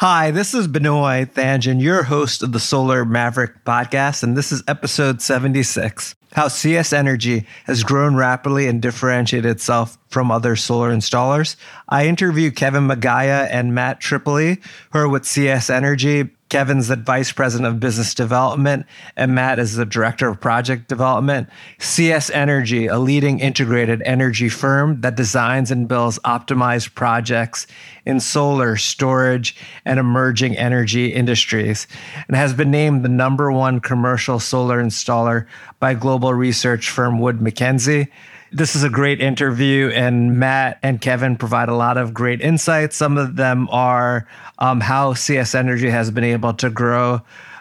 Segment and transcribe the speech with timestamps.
[0.00, 4.62] Hi, this is Benoit Thanjan, your host of the Solar Maverick podcast, and this is
[4.68, 11.56] episode 76 How CS Energy has grown rapidly and differentiated itself from other solar installers.
[11.88, 14.60] I interview Kevin Magaya and Matt Tripoli,
[14.92, 18.86] who are with CS Energy, Kevin's the vice president of business development,
[19.16, 21.48] and Matt is the director of project development.
[21.78, 27.66] CS Energy, a leading integrated energy firm that designs and builds optimized projects
[28.06, 31.86] in solar, storage, and emerging energy industries,
[32.26, 35.46] and has been named the number one commercial solar installer
[35.80, 38.08] by global research firm Wood Mackenzie.
[38.50, 42.96] This is a great interview, and Matt and Kevin provide a lot of great insights.
[42.96, 44.26] Some of them are
[44.58, 47.20] um, how CS Energy has been able to grow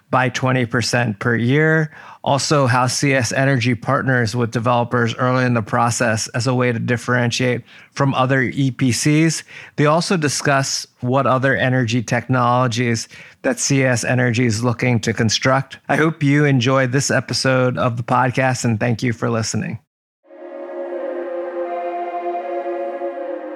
[0.10, 1.92] by 20% per year.
[2.24, 6.80] Also, how CS Energy partners with developers early in the process as a way to
[6.80, 9.44] differentiate from other EPCs.
[9.76, 13.08] They also discuss what other energy technologies
[13.42, 15.80] that CS Energy is looking to construct.
[15.90, 19.80] I hope you enjoyed this episode of the podcast and thank you for listening.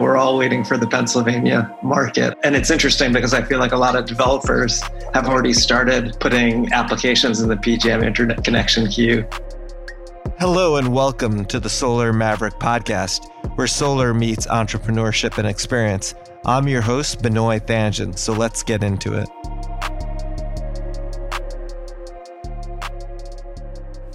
[0.02, 2.36] We're all waiting for the Pennsylvania market.
[2.44, 4.82] And it's interesting because I feel like a lot of developers
[5.14, 9.28] have already started putting applications in the PJM interconnection queue.
[10.40, 16.16] Hello, and welcome to the Solar Maverick podcast, where solar meets entrepreneurship and experience.
[16.48, 19.30] I'm your host, Benoit Thanjan, so let's get into it.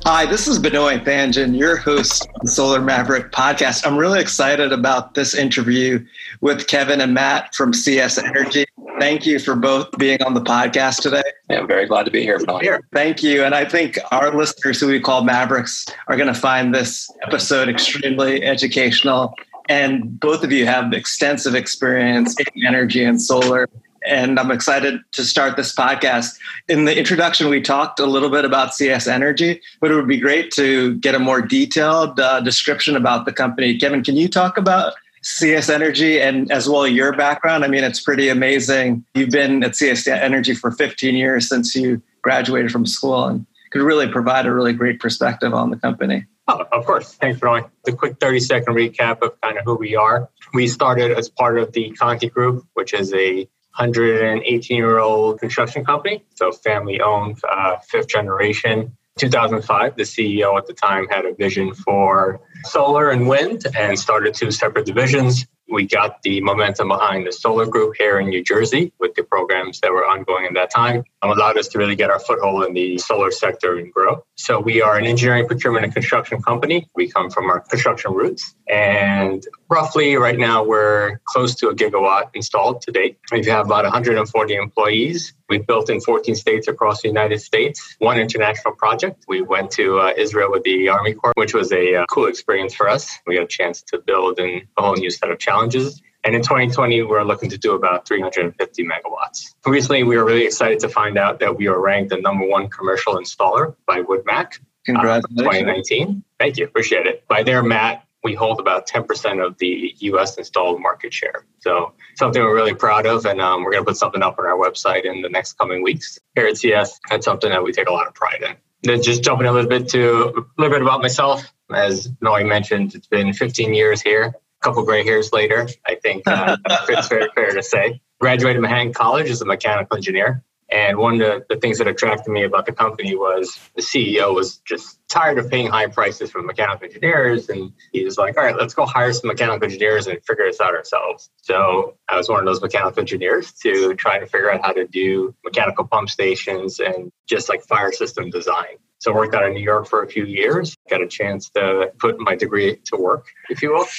[0.09, 3.85] Hi, this is Benoit Thanjan, your host of the Solar Maverick podcast.
[3.85, 5.99] I'm really excited about this interview
[6.41, 8.67] with Kevin and Matt from CS Energy.
[9.01, 11.25] Thank you for both being on the podcast today.
[11.51, 12.39] Yeah, I'm very glad to be here.
[12.61, 12.81] Here.
[12.93, 13.43] Thank you.
[13.43, 17.69] And I think our listeners who we call Mavericks are going to find this episode
[17.69, 19.34] extremely educational.
[19.69, 23.69] And both of you have extensive experience in energy and solar
[24.07, 26.39] and I'm excited to start this podcast.
[26.69, 30.19] In the introduction, we talked a little bit about CS Energy, but it would be
[30.19, 33.77] great to get a more detailed uh, description about the company.
[33.78, 37.65] Kevin, can you talk about CS Energy and as well your background?
[37.65, 39.05] I mean, it's pretty amazing.
[39.15, 43.83] You've been at CS Energy for 15 years since you graduated from school and could
[43.83, 46.25] really provide a really great perspective on the company.
[46.49, 47.15] Oh, of course.
[47.15, 47.62] Thanks, Roy.
[47.84, 50.28] The quick 30 second recap of kind of who we are.
[50.55, 55.84] We started as part of the Conti Group, which is a 118 year old construction
[55.84, 58.97] company, so family owned, uh, fifth generation.
[59.19, 64.34] 2005, the CEO at the time had a vision for solar and wind and started
[64.34, 68.92] two separate divisions we got the momentum behind the solar group here in New Jersey
[69.00, 72.19] with the programs that were ongoing at that time allowed us to really get our
[72.19, 74.25] foothold in the solar sector and grow.
[74.37, 76.88] So we are an engineering, procurement, and construction company.
[76.94, 78.54] We come from our construction roots.
[78.69, 83.19] And roughly right now, we're close to a gigawatt installed to date.
[83.31, 85.34] We have about 140 employees.
[85.48, 89.25] We've built in 14 states across the United States, one international project.
[89.28, 92.75] We went to uh, Israel with the Army Corps, which was a uh, cool experience
[92.75, 93.16] for us.
[93.28, 96.03] We got a chance to build in a whole new set of challenges challenges.
[96.26, 99.54] And in 2020, we're looking to do about 350 megawatts.
[99.64, 102.69] Recently, we were really excited to find out that we were ranked the number one
[102.69, 104.59] commercial installer by WoodMac.
[104.87, 105.38] Congratulations.
[105.38, 106.25] Uh, 2019.
[106.41, 106.64] Thank you.
[106.64, 107.28] Appreciate it.
[107.28, 111.47] By their mat, we hold about 10% of the US installed market share.
[111.60, 113.25] So something we're really proud of.
[113.25, 115.81] And um, we're going to put something up on our website in the next coming
[115.84, 116.19] weeks.
[116.34, 118.56] Here at CS, that's something that we take a lot of pride in.
[118.82, 121.44] Then just jumping a little bit to a little bit about myself.
[121.72, 124.34] As Noe mentioned, it's been 15 years here
[124.66, 126.56] couple gray hairs later, I think uh,
[126.88, 128.00] it's very fair to say.
[128.21, 130.43] Graduated Manhattan College as a mechanical engineer.
[130.69, 134.34] And one of the, the things that attracted me about the company was the CEO
[134.34, 137.49] was just tired of paying high prices for mechanical engineers.
[137.49, 140.60] And he was like, all right, let's go hire some mechanical engineers and figure this
[140.60, 141.31] out ourselves.
[141.43, 144.88] So I was one of those mechanical engineers to try to figure out how to
[144.88, 148.78] do mechanical pump stations and just like fire system design.
[148.99, 151.93] So I worked out in New York for a few years, got a chance to
[151.99, 153.87] put my degree to work, if you will.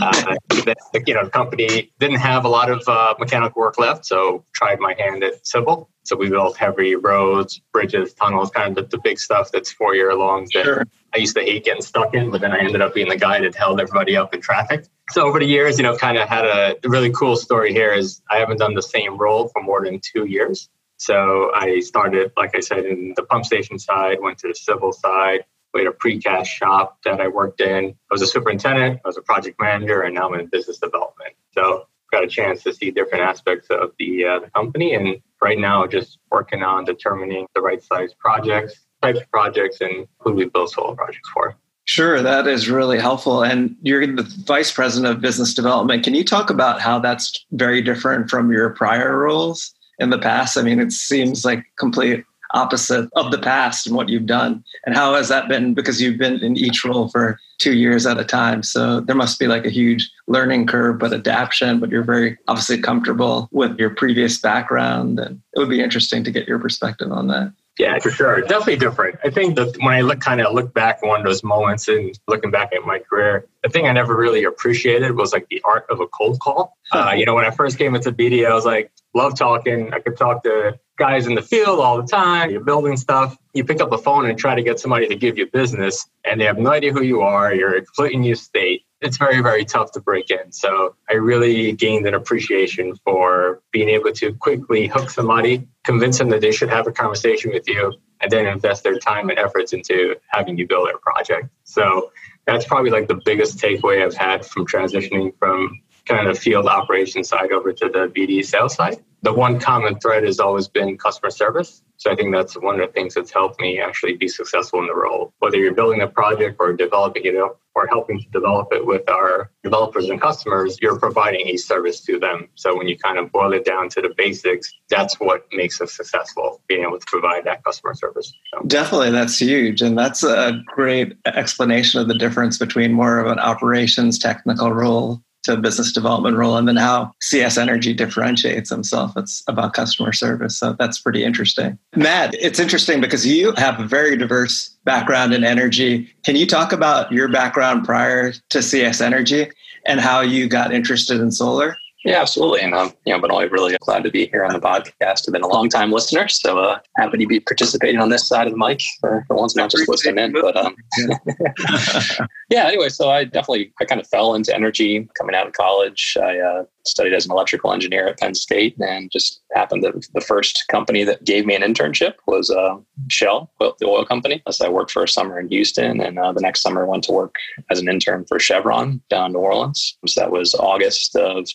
[0.00, 0.74] Uh, the,
[1.06, 4.78] you know, the company didn't have a lot of uh, mechanical work left, so tried
[4.78, 5.90] my hand at civil.
[6.04, 9.94] So we built heavy roads, bridges, tunnels, kind of the, the big stuff that's four
[9.94, 10.86] year long that sure.
[11.14, 13.40] I used to hate getting stuck in, but then I ended up being the guy
[13.40, 14.86] that held everybody up in traffic.
[15.10, 18.22] So over the years, you know, kind of had a really cool story here is
[18.30, 20.68] I haven't done the same role for more than two years.
[20.98, 24.92] So I started, like I said, in the pump station side, went to the civil
[24.92, 25.44] side.
[25.74, 27.90] We had a precast shop that I worked in.
[27.90, 31.34] I was a superintendent, I was a project manager, and now I'm in business development.
[31.52, 34.94] So got a chance to see different aspects of the, uh, the company.
[34.94, 40.06] And right now, just working on determining the right size projects, types of projects, and
[40.20, 41.56] who we build solar projects for.
[41.84, 43.44] Sure, that is really helpful.
[43.44, 46.04] And you're the vice president of business development.
[46.04, 49.72] Can you talk about how that's very different from your prior roles?
[49.98, 50.56] In the past?
[50.56, 54.64] I mean, it seems like complete opposite of the past and what you've done.
[54.84, 55.74] And how has that been?
[55.74, 58.62] Because you've been in each role for two years at a time.
[58.62, 62.78] So there must be like a huge learning curve, but adaptation, but you're very obviously
[62.80, 65.18] comfortable with your previous background.
[65.18, 67.52] And it would be interesting to get your perspective on that.
[67.78, 68.40] Yeah, for sure.
[68.40, 69.18] Definitely different.
[69.22, 72.50] I think that when I look kind of look back on those moments and looking
[72.50, 76.00] back at my career, the thing I never really appreciated was like the art of
[76.00, 76.78] a cold call.
[76.90, 79.92] Uh, you know, when I first came into BD, I was like, love talking.
[79.92, 82.50] I could talk to guys in the field all the time.
[82.50, 83.36] You're building stuff.
[83.52, 86.40] You pick up the phone and try to get somebody to give you business, and
[86.40, 87.54] they have no idea who you are.
[87.54, 90.52] You're a completely new state it's very, very tough to break in.
[90.52, 96.30] So I really gained an appreciation for being able to quickly hook somebody, convince them
[96.30, 99.72] that they should have a conversation with you, and then invest their time and efforts
[99.72, 101.48] into having you build their project.
[101.64, 102.10] So
[102.46, 107.28] that's probably like the biggest takeaway I've had from transitioning from kind of field operations
[107.28, 109.02] side over to the BD sales side.
[109.22, 111.82] The one common thread has always been customer service.
[111.96, 114.86] So I think that's one of the things that's helped me actually be successful in
[114.86, 115.32] the role.
[115.40, 117.34] Whether you're building a project or developing it
[117.76, 122.18] or helping to develop it with our developers and customers, you're providing a service to
[122.18, 122.48] them.
[122.54, 125.92] So when you kind of boil it down to the basics, that's what makes us
[125.92, 128.32] successful, being able to provide that customer service.
[128.52, 128.62] So.
[128.66, 129.82] Definitely, that's huge.
[129.82, 135.22] And that's a great explanation of the difference between more of an operations technical role
[135.46, 139.14] to business development role and then how CS Energy differentiates themselves.
[139.16, 140.58] It's about customer service.
[140.58, 141.78] So that's pretty interesting.
[141.94, 146.12] Matt, it's interesting because you have a very diverse background in energy.
[146.24, 149.48] Can you talk about your background prior to CS Energy
[149.86, 151.76] and how you got interested in solar?
[152.06, 152.60] Yeah, absolutely.
[152.60, 155.28] And um, you know, but I'm really glad to be here on the podcast.
[155.28, 158.46] I've been a long time listener, so uh, happy to be participating on this side
[158.46, 160.32] of the mic for, for once, not just listening in.
[160.32, 160.76] But um,
[162.48, 162.66] yeah.
[162.66, 166.16] Anyway, so I definitely I kind of fell into energy coming out of college.
[166.22, 170.20] I uh, studied as an electrical engineer at Penn State and just happened that the
[170.20, 172.76] first company that gave me an internship was uh,
[173.08, 174.42] Shell, the oil company.
[174.50, 177.12] So I worked for a summer in Houston and uh, the next summer went to
[177.12, 177.34] work
[177.70, 179.96] as an intern for Chevron down in New Orleans.
[180.06, 181.46] So that was August of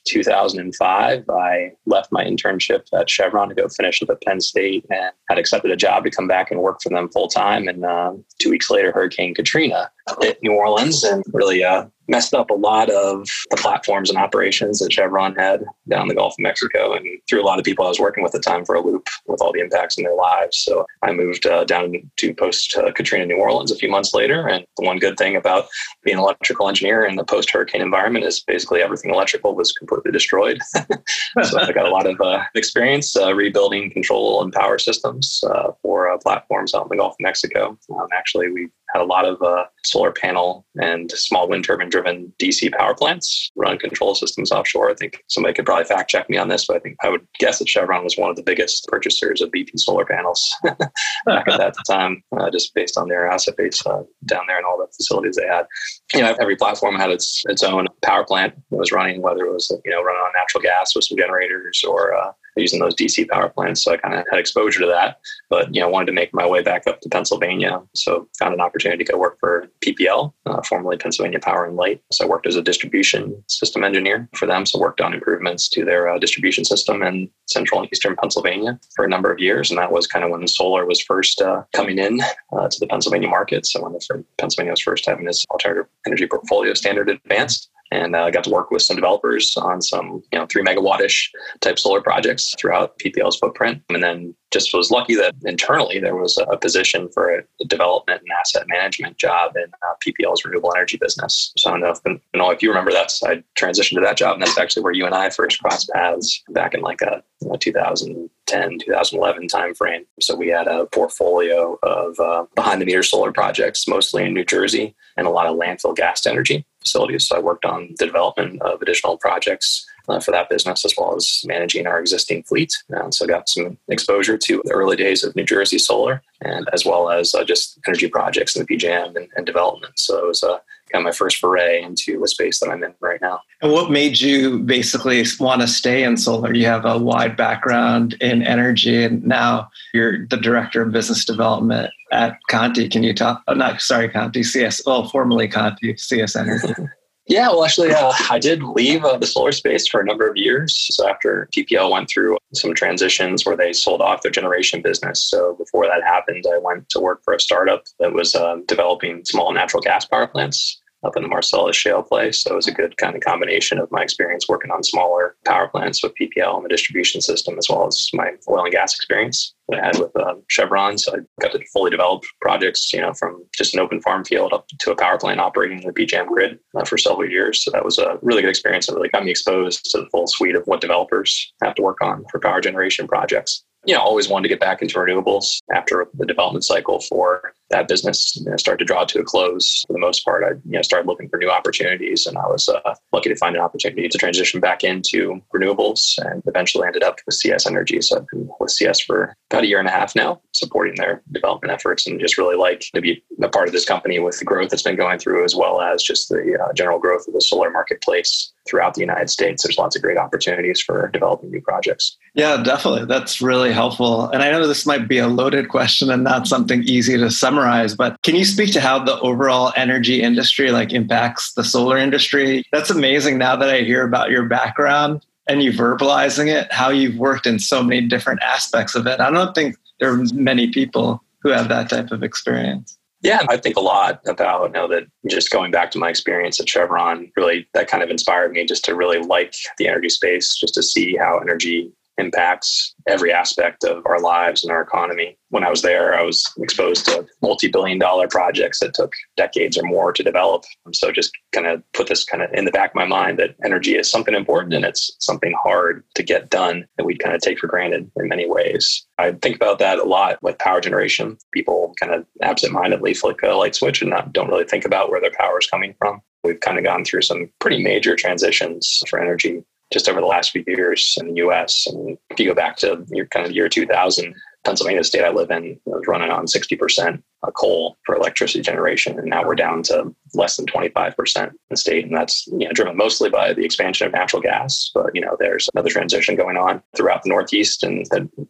[0.50, 1.30] 2005.
[1.30, 5.38] I left my internship at Chevron to go finish up at Penn State and had
[5.38, 7.68] accepted a job to come back and work for them full time.
[7.68, 9.92] And uh, two weeks later, Hurricane Katrina
[10.22, 14.80] hit New Orleans and really uh, messed up a lot of the platforms and operations
[14.80, 17.88] that Chevron had down the Gulf of Mexico and threw a lot of people I
[17.88, 20.16] was working with at the time for a loop with all the impacts in their
[20.16, 20.58] lives.
[20.58, 24.48] So I moved uh, down to post uh, Katrina New Orleans a few months later.
[24.48, 25.68] And the one good thing about
[26.04, 30.12] being an electrical engineer in the post hurricane environment is basically everything electrical was completely
[30.12, 30.60] destroyed.
[30.74, 35.72] so I got a lot of uh, experience uh, rebuilding control and power systems uh,
[35.82, 37.78] for uh, platforms out in the Gulf of Mexico.
[37.90, 42.34] Um, actually, we had a lot of uh, solar panel and small wind turbine driven
[42.42, 44.90] DC power plants run control systems offshore.
[44.90, 47.26] I think somebody could probably fact check me on this, but I think I would
[47.40, 51.58] guess that Chevron was one of the biggest purchasers of BP solar panels back at
[51.58, 54.88] that time, uh, just based on their asset base uh, down there and all the
[54.96, 55.66] facilities they had.
[56.14, 59.54] You know, every platform had its its own power plant that was running, whether it
[59.54, 62.32] was you know running on natural gas with some generators or uh,
[62.62, 63.84] using those DC power plants.
[63.84, 65.20] So I kind of had exposure to that,
[65.50, 67.82] but you know wanted to make my way back up to Pennsylvania.
[67.94, 72.02] So found an opportunity to go work for PPL, uh, formerly Pennsylvania Power and Light.
[72.12, 74.66] So I worked as a distribution system engineer for them.
[74.66, 79.06] So worked on improvements to their uh, distribution system in central and eastern Pennsylvania for
[79.06, 81.98] a number of years, and that was kind of when solar was first uh, coming
[81.98, 82.22] in
[82.54, 83.66] uh, to the Pennsylvania market.
[83.66, 88.28] So when the Pennsylvania was first having its alternative energy portfolio standard advanced and I
[88.28, 91.28] uh, got to work with some developers on some you know three megawattish
[91.60, 96.38] type solar projects throughout PPL's footprint, and then just was lucky that internally there was
[96.50, 101.54] a position for a development and asset management job in uh, PPL's renewable energy business.
[101.58, 102.20] So I don't know if, you
[102.52, 105.16] if you remember that, I transitioned to that job, and that's actually where you and
[105.16, 110.06] I first crossed paths back in like a you know, 2010, 2011 timeframe.
[110.20, 114.46] So we had a portfolio of uh, behind the meter solar projects, mostly in New
[114.46, 117.28] Jersey, and a lot of landfill gas energy facilities.
[117.28, 121.16] So I worked on the development of additional projects uh, for that business as well
[121.16, 122.74] as managing our existing fleet.
[122.96, 126.86] Uh, so got some exposure to the early days of New Jersey solar and as
[126.86, 129.98] well as uh, just energy projects in the PJM and, and development.
[129.98, 130.58] So it was uh,
[130.92, 133.42] kind of my first foray into the space that I'm in right now.
[133.62, 136.54] And what made you basically want to stay in solar?
[136.54, 141.92] You have a wide background in energy and now you're the director of business development
[142.12, 142.90] at Conti.
[142.90, 143.44] Can you talk?
[143.48, 144.82] Oh, not sorry, Conti CS.
[144.86, 146.74] Well, formerly Conti CS Energy.
[147.32, 150.36] Yeah, well, actually, uh, I did leave uh, the solar space for a number of
[150.36, 150.86] years.
[150.92, 155.24] So after PPL went through some transitions where they sold off their generation business.
[155.24, 159.24] So before that happened, I went to work for a startup that was uh, developing
[159.24, 162.32] small natural gas power plants up in the Marcellus shale play.
[162.32, 165.68] So it was a good kind of combination of my experience working on smaller power
[165.68, 169.54] plants with PPL and the distribution system, as well as my oil and gas experience
[169.70, 170.98] that I had with uh, Chevron.
[170.98, 174.54] So I got to fully develop projects, you know, from just an open farm field
[174.54, 177.64] up to a power plant operating the PJM grid uh, for several years.
[177.64, 180.28] So that was a really good experience and really got me exposed to the full
[180.28, 184.30] suite of what developers have to work on for power generation projects you know, always
[184.30, 188.58] wanted to get back into renewables after the development cycle for that business you know,
[188.58, 189.84] started to draw to a close.
[189.88, 192.70] For the most part, I you know started looking for new opportunities, and I was
[192.70, 197.18] uh, lucky to find an opportunity to transition back into renewables, and eventually ended up
[197.26, 198.02] with CS Energy.
[198.02, 201.22] So I've been with CS for about a year and a half now, supporting their
[201.32, 204.46] development efforts, and just really like to be a part of this company with the
[204.46, 207.42] growth that's been going through, as well as just the uh, general growth of the
[207.42, 209.64] solar marketplace throughout the United States.
[209.64, 212.18] There's lots of great opportunities for developing new projects.
[212.36, 213.06] Yeah, definitely.
[213.06, 214.30] That's really helpful.
[214.30, 217.61] And I know this might be a loaded question and not something easy to summarize,
[217.96, 222.64] but can you speak to how the overall energy industry like impacts the solar industry?
[222.72, 227.18] That's amazing now that I hear about your background and you verbalizing it, how you've
[227.18, 229.20] worked in so many different aspects of it.
[229.20, 232.98] I don't think there are many people who have that type of experience.
[233.24, 236.60] Yeah, I think a lot about you know that just going back to my experience
[236.60, 240.56] at Chevron, really that kind of inspired me just to really like the energy space,
[240.56, 245.38] just to see how energy impacts every aspect of our lives and our economy.
[245.50, 249.78] When I was there, I was exposed to multi billion dollar projects that took decades
[249.78, 250.64] or more to develop.
[250.94, 253.56] So just kind of put this kind of in the back of my mind that
[253.66, 257.42] energy is something important and it's something hard to get done that we kind of
[257.42, 259.06] take for granted in many ways.
[259.18, 261.38] I think about that a lot with power generation.
[261.52, 265.22] People kind of absentmindedly flick a light switch and not, don't really think about where
[265.22, 266.22] their power is coming from.
[266.44, 270.52] We've kind of gone through some pretty major transitions for energy just over the last
[270.52, 271.88] few years in the US.
[271.88, 274.34] And if you go back to your kind of year 2000,
[274.64, 279.18] Pennsylvania state I live in was running on 60% coal for electricity generation.
[279.18, 282.06] And now we're down to less than 25% in the state.
[282.06, 284.92] And that's you know, driven mostly by the expansion of natural gas.
[284.94, 287.84] But, you know, there's another transition going on throughout the Northeast.
[287.84, 288.06] And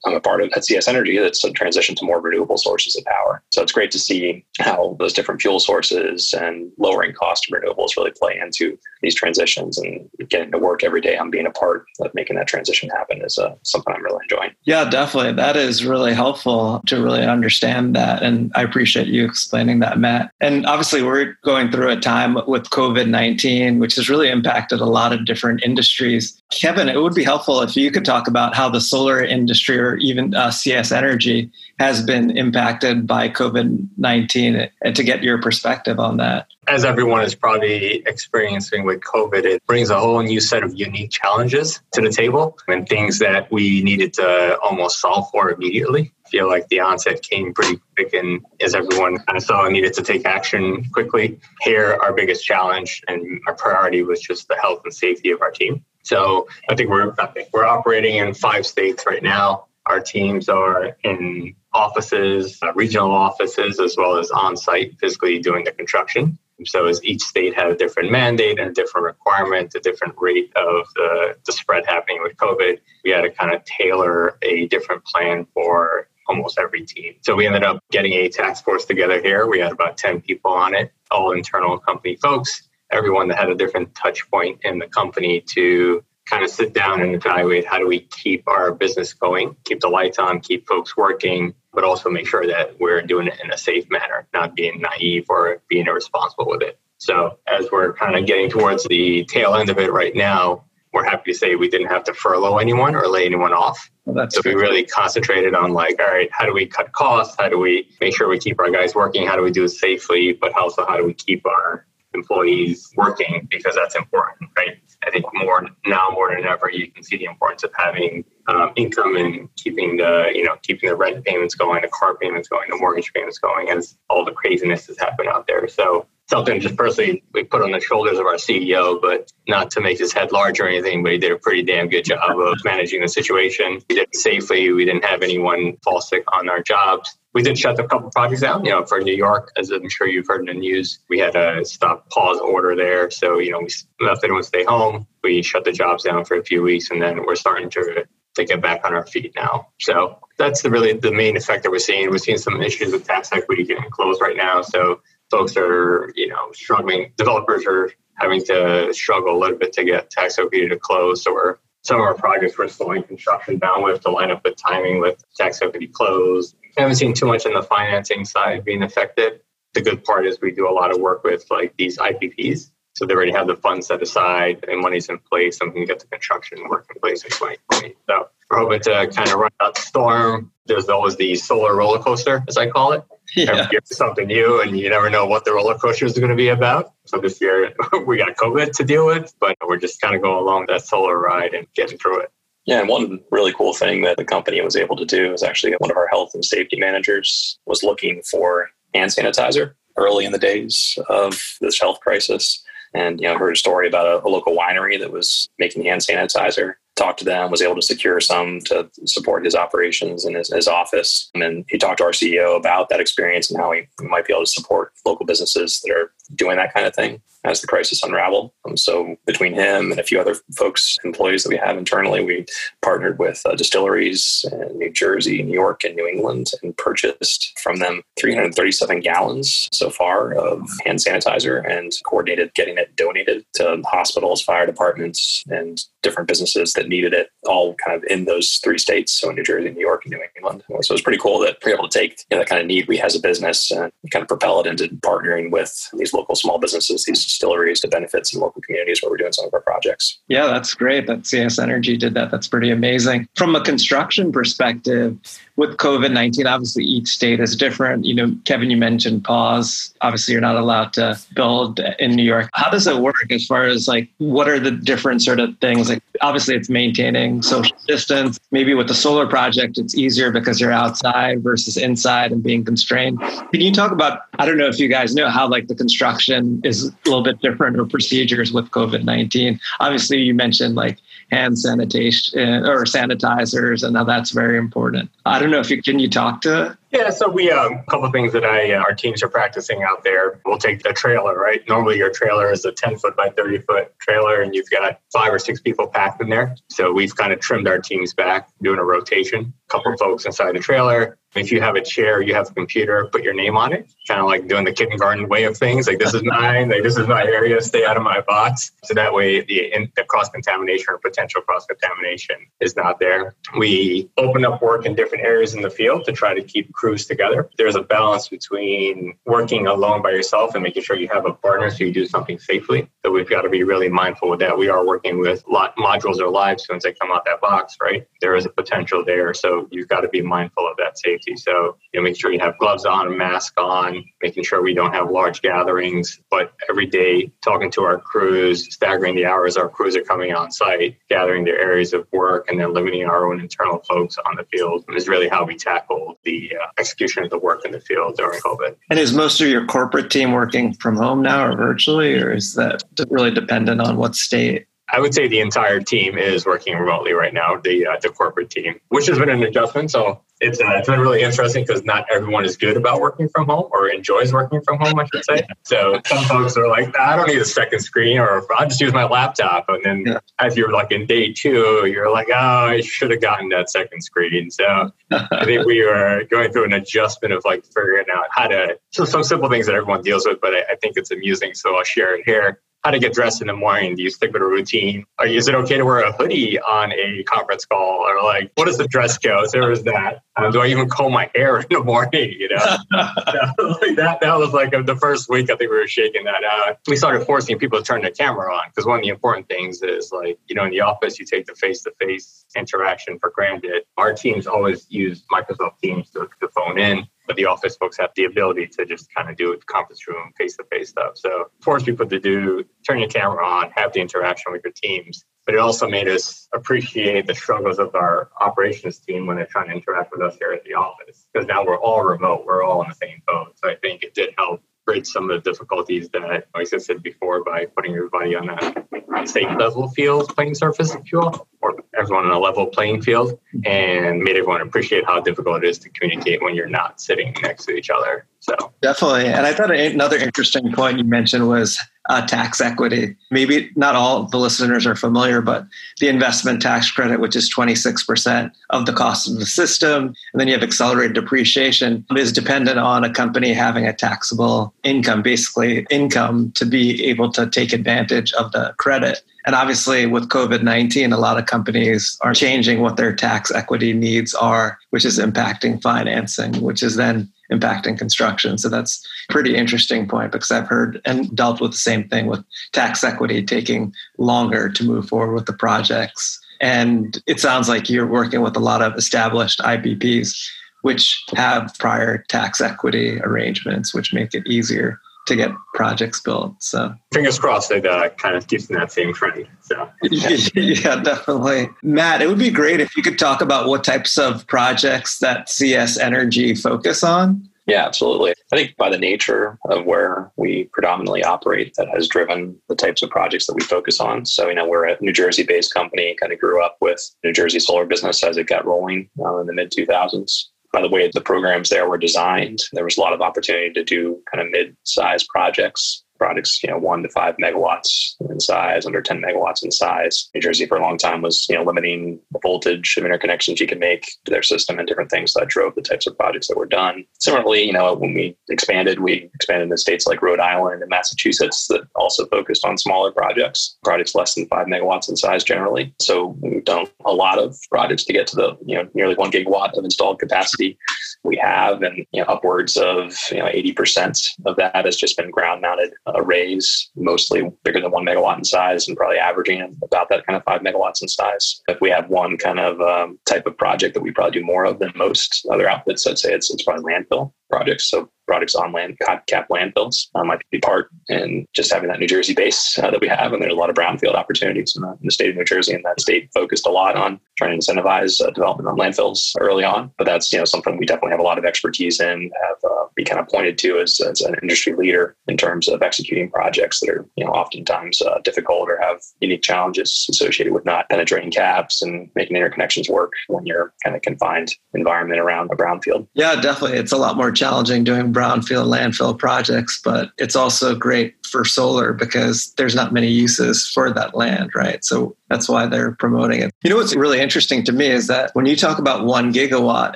[0.05, 3.05] I'm a part of at CS Energy that's a transition to more renewable sources of
[3.05, 3.43] power.
[3.53, 7.95] So it's great to see how those different fuel sources and lowering cost of renewables
[7.95, 11.85] really play into these transitions and getting to work every day on being a part
[12.01, 14.51] of making that transition happen is uh, something I'm really enjoying.
[14.63, 15.33] Yeah, definitely.
[15.33, 18.23] That is really helpful to really understand that.
[18.23, 20.31] And I appreciate appreciate you explaining that, Matt.
[20.41, 24.87] And obviously, we're going through a time with COVID 19, which has really impacted a
[24.87, 26.41] lot of different industries.
[26.49, 29.97] Kevin, it would be helpful if you could talk about how the solar industry or
[29.97, 35.99] even uh, CS Energy has been impacted by COVID 19 and to get your perspective
[35.99, 36.47] on that.
[36.67, 41.09] As everyone is probably experiencing with COVID, it brings a whole new set of unique
[41.09, 46.13] challenges to the table and things that we needed to almost solve for immediately.
[46.27, 49.93] I feel like the onset came pretty quick and as everyone kind of saw needed
[49.93, 51.39] to take action quickly.
[51.61, 55.51] Here our biggest challenge and our priority was just the health and safety of our
[55.51, 55.83] team.
[56.03, 59.65] So i think we're I think we're operating in five states right now.
[59.87, 65.63] Our teams are in offices uh, regional offices as well as on site physically doing
[65.63, 69.79] the construction so as each state had a different mandate and a different requirement, a
[69.79, 74.37] different rate of the, the spread happening with COVID, we had to kind of tailor
[74.41, 77.15] a different plan for almost every team.
[77.21, 79.47] So we ended up getting a task force together here.
[79.47, 83.55] We had about 10 people on it, all internal company folks, everyone that had a
[83.55, 87.87] different touch point in the company to kind of sit down and evaluate how do
[87.87, 92.27] we keep our business going, keep the lights on, keep folks working, but also make
[92.27, 96.47] sure that we're doing it in a safe manner, not being naive or being irresponsible
[96.47, 96.79] with it.
[96.97, 101.05] So as we're kind of getting towards the tail end of it right now, we're
[101.05, 103.89] happy to say we didn't have to furlough anyone or lay anyone off.
[104.05, 107.35] Well, so we really concentrated on like, all right, how do we cut costs?
[107.39, 109.25] How do we make sure we keep our guys working?
[109.25, 110.33] How do we do it safely?
[110.33, 113.47] But also, how do we keep our employees working?
[113.49, 114.77] Because that's important, right?
[115.05, 118.71] I think more now more than ever, you can see the importance of having um,
[118.75, 122.69] income and keeping the you know keeping the rent payments going, the car payments going,
[122.69, 125.67] the mortgage payments going, as all the craziness has happened out there.
[125.67, 129.81] So something just personally we put on the shoulders of our CEO, but not to
[129.81, 132.63] make his head large or anything, but he did a pretty damn good job of
[132.63, 133.81] managing the situation.
[133.89, 134.71] We did it safely.
[134.71, 137.17] We didn't have anyone fall sick on our jobs.
[137.33, 140.07] We did shut a couple projects down, you know, for New York, as I'm sure
[140.07, 140.99] you've heard in the news.
[141.09, 143.09] We had a stop pause order there.
[143.09, 143.69] So, you know, we
[144.05, 145.07] left everyone stay home.
[145.23, 148.45] We shut the jobs down for a few weeks and then we're starting to to
[148.45, 149.67] get back on our feet now.
[149.79, 152.09] So that's the really the main effect that we're seeing.
[152.09, 154.61] We're seeing some issues with tax equity getting closed right now.
[154.61, 157.11] So folks are, you know, struggling.
[157.17, 161.23] Developers are having to struggle a little bit to get tax equity to close.
[161.23, 164.55] So we're some of our projects we're slowing construction down with to line up with
[164.55, 166.55] timing with tax equity close.
[166.77, 169.41] I haven't seen too much on the financing side being affected.
[169.73, 172.71] the good part is we do a lot of work with like these IPPs.
[172.93, 175.87] So they already have the funds set aside and money's in place and we can
[175.87, 177.95] get the construction work in place in 2020.
[178.09, 180.51] So we're hoping to kind of run out the storm.
[180.65, 183.03] There's always the solar roller coaster, as I call it.
[183.33, 183.51] Yeah.
[183.51, 186.35] Every year something new and you never know what the roller coaster is going to
[186.35, 186.91] be about.
[187.05, 187.73] So this year
[188.05, 191.17] we got COVID to deal with, but we're just kind of going along that solar
[191.17, 192.31] ride and getting through it.
[192.65, 195.73] Yeah, and one really cool thing that the company was able to do is actually
[195.79, 200.37] one of our health and safety managers was looking for hand sanitizer early in the
[200.37, 202.63] days of this health crisis.
[202.93, 206.01] And you know, heard a story about a, a local winery that was making hand
[206.01, 210.49] sanitizer talked to them, was able to secure some to support his operations in his,
[210.49, 211.31] his, office.
[211.33, 214.33] And then he talked to our CEO about that experience and how he might be
[214.33, 218.03] able to support local businesses that are doing that kind of thing as the crisis
[218.03, 218.51] unraveled.
[218.65, 222.45] Um, so between him and a few other folks, employees that we have internally, we
[222.81, 227.77] partnered with uh, distilleries in New Jersey, New York, and New England and purchased from
[227.77, 234.41] them 337 gallons so far of hand sanitizer and coordinated getting it donated to hospitals,
[234.41, 239.13] fire departments, and different businesses that needed it all kind of in those three states.
[239.13, 240.63] So in New Jersey, New York, and New England.
[240.81, 242.87] So it's pretty cool that we're able to take you know, that kind of need
[242.87, 246.59] we as a business and kind of propel it into partnering with these local small
[246.59, 250.19] businesses, these distilleries to benefit some local communities where we're doing some of our projects.
[250.27, 252.31] Yeah, that's great that CS Energy did that.
[252.31, 253.27] That's pretty amazing.
[253.35, 255.17] From a construction perspective,
[255.61, 258.03] with COVID 19, obviously each state is different.
[258.03, 259.93] You know, Kevin, you mentioned pause.
[260.01, 262.49] Obviously, you're not allowed to build in New York.
[262.53, 265.87] How does it work as far as like what are the different sort of things?
[265.87, 268.39] Like, obviously, it's maintaining social distance.
[268.49, 273.19] Maybe with the solar project, it's easier because you're outside versus inside and being constrained.
[273.19, 276.59] Can you talk about, I don't know if you guys know how like the construction
[276.63, 279.59] is a little bit different or procedures with COVID 19?
[279.79, 280.97] Obviously, you mentioned like
[281.31, 285.09] hand sanitation or sanitizers and now that's very important.
[285.25, 288.05] I don't know if you can you talk to yeah, so we um, a couple
[288.05, 290.41] of things that I uh, our teams are practicing out there.
[290.45, 291.61] We'll take the trailer, right?
[291.67, 295.33] Normally, your trailer is a ten foot by thirty foot trailer, and you've got five
[295.33, 296.53] or six people packed in there.
[296.69, 299.53] So we've kind of trimmed our teams back, doing a rotation.
[299.69, 302.53] A couple of folks inside the trailer, if you have a chair, you have a
[302.53, 305.87] computer, put your name on it, kind of like doing the kindergarten way of things.
[305.87, 308.71] Like this is mine, like this is my area, stay out of my box.
[308.83, 313.35] So that way the, the cross contamination or potential cross contamination is not there.
[313.57, 317.05] We open up work in different areas in the field to try to keep crews
[317.05, 317.49] together.
[317.57, 321.69] There's a balance between working alone by yourself and making sure you have a partner
[321.69, 322.89] so you do something safely.
[323.05, 324.57] So we've got to be really mindful with that.
[324.57, 327.39] We are working with lot modules are live as soon as they come out that
[327.39, 328.05] box, right?
[328.19, 329.33] There is a potential there.
[329.33, 331.37] So you've got to be mindful of that safety safety.
[331.37, 334.93] So, you know, make sure you have gloves on, mask on, making sure we don't
[334.93, 336.19] have large gatherings.
[336.29, 340.51] But every day, talking to our crews, staggering the hours our crews are coming on
[340.51, 344.45] site, gathering their areas of work, and then limiting our own internal folks on the
[344.45, 348.15] field is really how we tackle the uh, execution of the work in the field
[348.17, 348.75] during COVID.
[348.89, 352.55] And is most of your corporate team working from home now or virtually, or is
[352.55, 354.67] that really dependent on what state?
[354.93, 358.49] I would say the entire team is working remotely right now, the uh, the corporate
[358.49, 359.89] team, which has been an adjustment.
[359.89, 363.45] So it's, uh, it's been really interesting because not everyone is good about working from
[363.45, 365.47] home or enjoys working from home, I should say.
[365.63, 368.91] So some folks are like, I don't need a second screen or I'll just use
[368.91, 369.65] my laptop.
[369.69, 370.19] And then yeah.
[370.39, 374.01] as you're like in day two, you're like, oh, I should have gotten that second
[374.01, 374.49] screen.
[374.49, 378.77] So I think we are going through an adjustment of like figuring out how to,
[378.89, 381.53] so some simple things that everyone deals with, but I, I think it's amusing.
[381.53, 383.95] So I'll share it here how to get dressed in the morning.
[383.95, 385.05] Do you stick with a routine?
[385.19, 387.99] Or is it okay to wear a hoodie on a conference call?
[387.99, 389.49] Or like, what is the dress code?
[389.51, 390.21] There is that.
[390.35, 392.33] Um, do I even comb my hair in the morning?
[392.37, 392.57] You know,
[392.91, 395.49] that that was like the first week.
[395.51, 396.79] I think we were shaking that out.
[396.87, 399.81] We started forcing people to turn their camera on because one of the important things
[399.81, 403.31] is like, you know, in the office you take the face to face interaction for
[403.35, 403.83] granted.
[403.97, 408.09] Our teams always use Microsoft Teams to, to phone in but the office folks have
[408.17, 411.13] the ability to just kind of do it conference room face to face stuff.
[411.15, 415.23] So force people to do turn your camera on, have the interaction with your teams.
[415.45, 419.69] But it also made us appreciate the struggles of our operations team when they're trying
[419.69, 421.25] to interact with us here at the office.
[421.33, 423.57] Because now we're all remote, we're all in the same boat.
[423.63, 427.43] So I think it did help bridge some of the difficulties that I existed before
[427.43, 432.25] by putting everybody on a same level field playing surface, if you will, or everyone
[432.25, 436.41] on a level playing field, and made everyone appreciate how difficult it is to communicate
[436.41, 438.25] when you're not sitting next to each other.
[438.39, 443.15] So definitely, and I thought another interesting point you mentioned was uh, tax equity.
[443.29, 445.65] Maybe not all the listeners are familiar, but
[445.99, 450.47] the investment tax credit, which is 26% of the cost of the system, and then
[450.47, 456.51] you have accelerated depreciation, is dependent on a company having a taxable income, basically income
[456.53, 459.21] to be able to take advantage of the credit.
[459.45, 463.93] And obviously, with COVID 19, a lot of companies are changing what their tax equity
[463.93, 468.57] needs are, which is impacting financing, which is then impacting construction.
[468.57, 472.27] So that's a pretty interesting point because I've heard and dealt with the same thing
[472.27, 476.39] with tax equity taking longer to move forward with the projects.
[476.61, 480.47] And it sounds like you're working with a lot of established IPPs,
[480.83, 486.61] which have prior tax equity arrangements, which make it easier to get projects built.
[486.61, 489.47] So fingers crossed it uh, kind of keeps in that same trend.
[489.61, 491.69] So yeah, definitely.
[491.83, 495.49] Matt, it would be great if you could talk about what types of projects that
[495.49, 497.47] CS Energy focus on.
[497.67, 498.33] Yeah, absolutely.
[498.51, 503.03] I think by the nature of where we predominantly operate, that has driven the types
[503.03, 504.25] of projects that we focus on.
[504.25, 507.31] So, you know, we're a New Jersey based company, kind of grew up with New
[507.31, 511.09] Jersey solar business as it got rolling uh, in the mid 2000s by the way
[511.13, 514.51] the programs there were designed, there was a lot of opportunity to do kind of
[514.51, 519.71] mid-sized projects products, you know, one to five megawatts in size, under 10 megawatts in
[519.71, 520.29] size.
[520.35, 523.65] New Jersey for a long time was, you know, limiting the voltage of interconnections you
[523.65, 526.57] can make to their system and different things that drove the types of projects that
[526.57, 527.03] were done.
[527.19, 531.65] Similarly, you know, when we expanded, we expanded into states like Rhode Island and Massachusetts
[531.69, 535.91] that also focused on smaller projects, projects less than five megawatts in size generally.
[535.99, 539.31] So we've done a lot of projects to get to the, you know, nearly one
[539.31, 540.77] gigawatt of installed capacity
[541.23, 545.29] we have and you know, upwards of you know 80% of that has just been
[545.29, 550.25] ground mounted arrays, mostly bigger than one megawatt in size and probably averaging about that
[550.25, 551.61] kind of five megawatts in size.
[551.67, 554.65] If we have one kind of um, type of project that we probably do more
[554.65, 557.89] of than most other outfits, I'd say it's, it's probably landfill projects.
[557.89, 562.07] So projects on land cap landfills uh, might be part and just having that New
[562.07, 563.33] Jersey base uh, that we have.
[563.33, 565.73] And there's a lot of brownfield opportunities in the, in the, state of New Jersey,
[565.73, 569.65] and that state focused a lot on trying to incentivize uh, development on landfills early
[569.65, 569.91] on.
[569.97, 572.85] But that's you know something we definitely have a lot of expertise in, have uh,
[572.95, 576.79] be kind of pointed to as, as an industry leader in terms of executing projects
[576.79, 581.31] that are you know oftentimes uh, difficult or have unique challenges associated with not penetrating
[581.31, 586.07] caps and making interconnections work when you're kind of confined environment around a brownfield.
[586.13, 586.77] Yeah, definitely.
[586.77, 591.93] It's a lot more challenging doing brownfield landfill projects, but it's also great for solar
[591.93, 594.83] because there's not many uses for that land, right?
[594.83, 596.51] So that's why they're promoting it.
[596.63, 599.93] You know what's really interesting to me is that when you talk about one gigawatt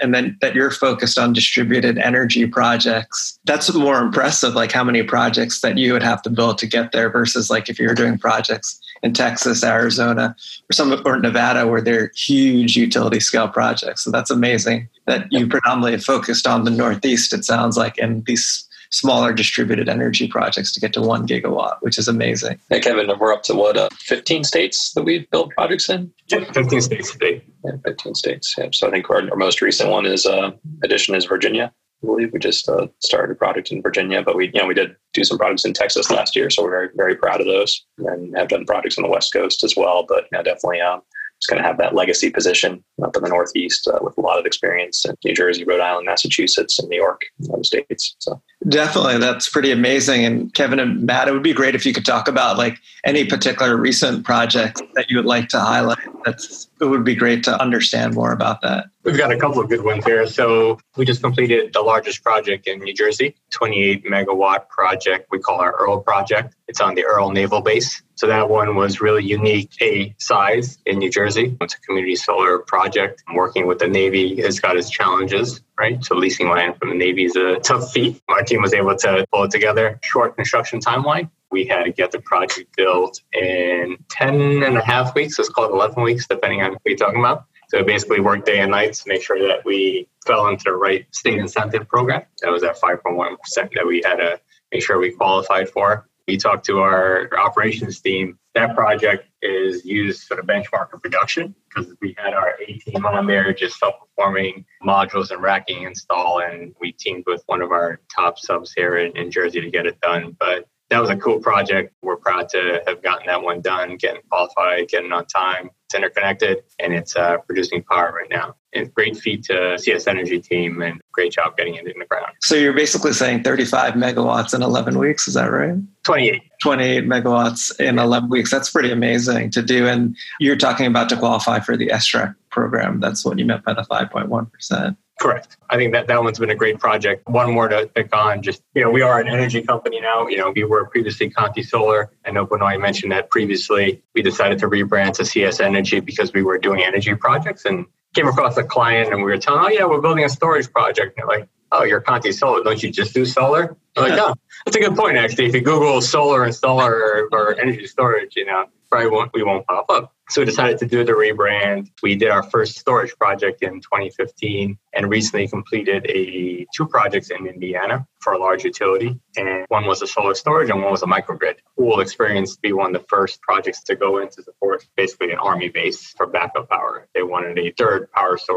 [0.02, 5.04] and then that you're focused on distributed energy projects, that's more impressive, like how many
[5.04, 8.18] projects that you would have to build to get there versus like if you're doing
[8.18, 10.36] projects in Texas, Arizona,
[10.70, 14.04] or some or Nevada where they're huge utility scale projects.
[14.04, 18.68] So that's amazing that you predominantly focused on the Northeast, it sounds like, and these
[18.92, 22.60] smaller distributed energy projects to get to one gigawatt, which is amazing.
[22.70, 26.12] Hey, Kevin, we're up to what, uh, 15 states that we've built projects in?
[26.28, 27.44] Yeah, 15 states today.
[27.64, 28.56] Yeah, 15 states.
[28.58, 28.70] Yeah.
[28.72, 30.52] So I think our, our most recent one is, uh,
[30.84, 31.72] addition is Virginia.
[32.04, 34.74] I believe we just uh, started a project in Virginia, but we, you know, we
[34.74, 37.84] did do some projects in Texas last year, so we're very, very proud of those,
[37.98, 40.06] and have done projects on the West Coast as well.
[40.08, 41.02] But yeah, definitely, um,
[41.40, 44.40] just going to have that legacy position up in the Northeast uh, with a lot
[44.40, 48.16] of experience in New Jersey, Rhode Island, Massachusetts, and New York, the states.
[48.20, 50.26] So definitely, that's pretty amazing.
[50.26, 53.26] And Kevin and Matt, it would be great if you could talk about like any
[53.26, 55.98] particular recent project that you would like to highlight.
[56.24, 58.88] That's it would be great to understand more about that.
[59.04, 60.28] We've got a couple of good ones here.
[60.28, 65.62] So we just completed the largest project in New Jersey, 28 megawatt project we call
[65.62, 66.56] our Earle project.
[66.68, 68.02] It's on the Earle Naval Base.
[68.16, 71.56] So that one was really unique a size in New Jersey.
[71.62, 73.24] It's a community solar project.
[73.34, 76.04] Working with the Navy has got its challenges, right?
[76.04, 78.22] So leasing land from the Navy is a tough feat.
[78.30, 80.00] Our team was able to pull it together.
[80.04, 85.16] Short construction timeline, we had to get the project built in 10 and a half
[85.16, 85.40] weeks.
[85.40, 87.46] It's called 11 weeks, depending on what you're talking about.
[87.70, 91.06] So basically worked day and night to make sure that we fell into the right
[91.14, 92.24] state incentive program.
[92.42, 94.40] That was that 5.1% that we had to
[94.72, 96.08] make sure we qualified for.
[96.28, 98.38] We talked to our operations team.
[98.56, 103.06] That project is used for the benchmark of production because we had our A team
[103.06, 108.00] on there just self-performing modules and racking install, and we teamed with one of our
[108.14, 110.38] top subs here in, in Jersey to get it done.
[110.40, 111.94] But that was a cool project.
[112.02, 115.70] We're proud to have gotten that one done, getting qualified, getting on time.
[115.88, 118.56] It's interconnected and it's uh, producing power right now.
[118.74, 122.34] And great feat to CS Energy team and great job getting it in the ground.
[122.42, 125.28] So you're basically saying 35 megawatts in 11 weeks.
[125.28, 125.76] Is that right?
[126.04, 126.42] 28.
[126.62, 128.52] 28 megawatts in 11 weeks.
[128.52, 129.88] That's pretty amazing to do.
[129.88, 133.00] And you're talking about to qualify for the SREC program.
[133.00, 134.98] That's what you meant by the 5.1%.
[135.20, 135.58] Correct.
[135.70, 137.28] I think that that one's been a great project.
[137.28, 138.42] One more to pick on.
[138.42, 140.28] Just you know, we are an energy company now.
[140.28, 142.12] You know, we were previously Conti Solar.
[142.26, 144.04] I know Benoit mentioned that previously.
[144.14, 148.28] We decided to rebrand to CS Energy because we were doing energy projects and came
[148.28, 151.18] across a client and we were telling, oh yeah, we're building a storage project.
[151.18, 152.64] And they're like, oh, you're Conti Solar.
[152.64, 153.78] Don't you just do solar?
[153.96, 155.46] I'm like, oh, that's a good point actually.
[155.46, 159.44] If you Google solar and solar or, or energy storage, you know, probably won't we
[159.44, 160.14] won't pop up.
[160.30, 161.92] So we decided to do the rebrand.
[162.02, 167.48] We did our first storage project in 2015 and recently completed a two projects in
[167.48, 169.20] Indiana for a large utility.
[169.38, 171.58] And one was a solar storage and one was a microgrid.
[171.78, 175.32] Cool experience to be one of the first projects to go in to support basically
[175.32, 177.08] an army base for backup power.
[177.14, 178.56] They wanted a third power source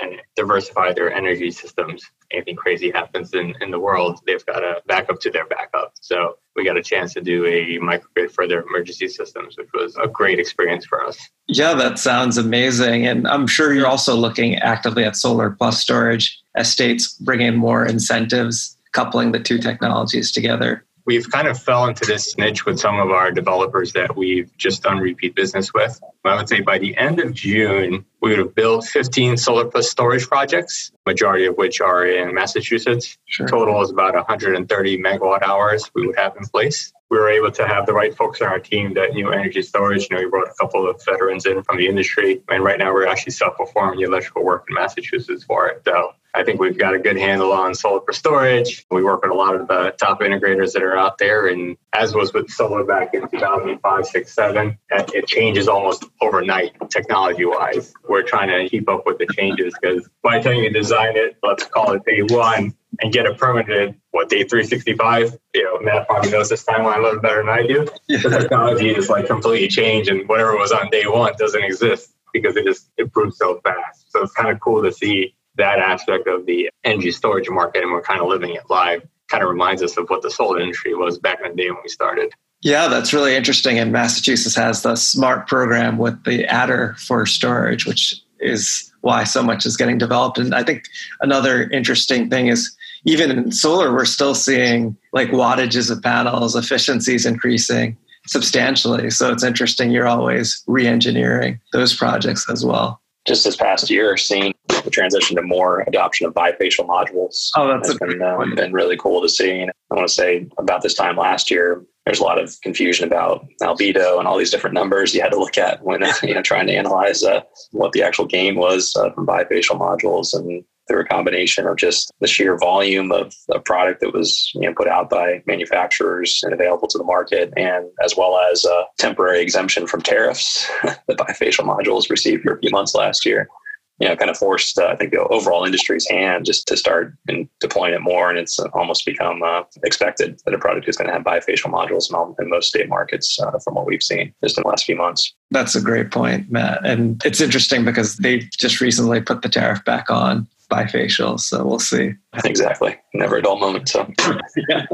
[0.00, 2.04] and diversify their energy systems.
[2.30, 5.92] Anything crazy happens in, in the world, they've got a backup to their backup.
[6.00, 9.96] So we got a chance to do a microgrid for their emergency systems, which was
[10.02, 11.18] a great experience for us.
[11.46, 13.06] Yeah, that sounds amazing.
[13.06, 17.56] And I'm sure you're also looking actively at solar plus storage as states bring in
[17.56, 20.84] more incentives, coupling the two technologies together.
[21.04, 24.82] We've kind of fell into this niche with some of our developers that we've just
[24.82, 26.00] done repeat business with.
[26.24, 29.88] I would say by the end of June, we would have built 15 solar plus
[29.88, 33.16] storage projects, majority of which are in Massachusetts.
[33.26, 33.46] Sure.
[33.46, 37.66] Total is about 130 megawatt hours we would have in place we were able to
[37.66, 40.08] have the right folks on our team that knew energy storage.
[40.10, 42.92] You know, we brought a couple of veterans in from the industry, and right now
[42.92, 45.82] we're actually self-performing the electrical work in Massachusetts for it.
[45.84, 48.84] So I think we've got a good handle on solar for storage.
[48.90, 52.14] We work with a lot of the top integrators that are out there, and as
[52.14, 57.94] was with solar back in 2005, 6, 7, it changes almost overnight technology-wise.
[58.06, 61.38] We're trying to keep up with the changes because by the time you design it,
[61.42, 65.36] let's call it day one, and get it permitted, what, day 365?
[65.54, 67.86] You know, Matt probably knows this timeline a little better than I do.
[68.08, 68.18] Yeah.
[68.18, 72.56] The technology is like completely changed and whatever was on day one doesn't exist because
[72.56, 74.10] it just improves so fast.
[74.12, 77.92] So it's kind of cool to see that aspect of the energy storage market and
[77.92, 79.02] we're kind of living it live.
[79.28, 81.80] Kind of reminds us of what the solar industry was back in the day when
[81.82, 82.32] we started.
[82.62, 83.78] Yeah, that's really interesting.
[83.78, 89.42] And Massachusetts has the SMART program with the adder for storage, which is why so
[89.42, 90.38] much is getting developed.
[90.38, 90.84] And I think
[91.20, 92.75] another interesting thing is
[93.06, 99.10] even in solar, we're still seeing like wattages of panels, efficiencies increasing substantially.
[99.10, 99.90] So it's interesting.
[99.90, 103.00] You're always re-engineering those projects as well.
[103.24, 107.50] Just this past year, seeing the transition to more adoption of bifacial modules.
[107.56, 109.50] Oh, that's has been, uh, been really cool to see.
[109.50, 113.04] And I want to say about this time last year, there's a lot of confusion
[113.04, 116.42] about albedo and all these different numbers you had to look at when you know
[116.42, 117.40] trying to analyze uh,
[117.72, 122.12] what the actual gain was uh, from bifacial modules and through a combination of just
[122.20, 126.52] the sheer volume of a product that was you know, put out by manufacturers and
[126.52, 131.64] available to the market, and as well as a temporary exemption from tariffs that bifacial
[131.64, 133.48] modules received for a few months last year
[133.98, 137.14] you know, kind of forced, uh, I think, the overall industry's hand just to start
[137.28, 138.28] in deploying it more.
[138.28, 142.10] And it's almost become uh, expected that a product is going to have bifacial modules
[142.10, 144.84] in, all, in most state markets uh, from what we've seen just in the last
[144.84, 145.34] few months.
[145.50, 146.84] That's a great point, Matt.
[146.84, 151.40] And it's interesting because they just recently put the tariff back on bifacial.
[151.40, 152.12] So we'll see.
[152.44, 152.96] Exactly.
[153.14, 153.88] Never a dull moment.
[153.88, 154.06] So,
[154.68, 154.84] yeah.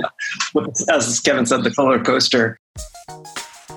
[0.93, 2.59] As Kevin said, the color coaster.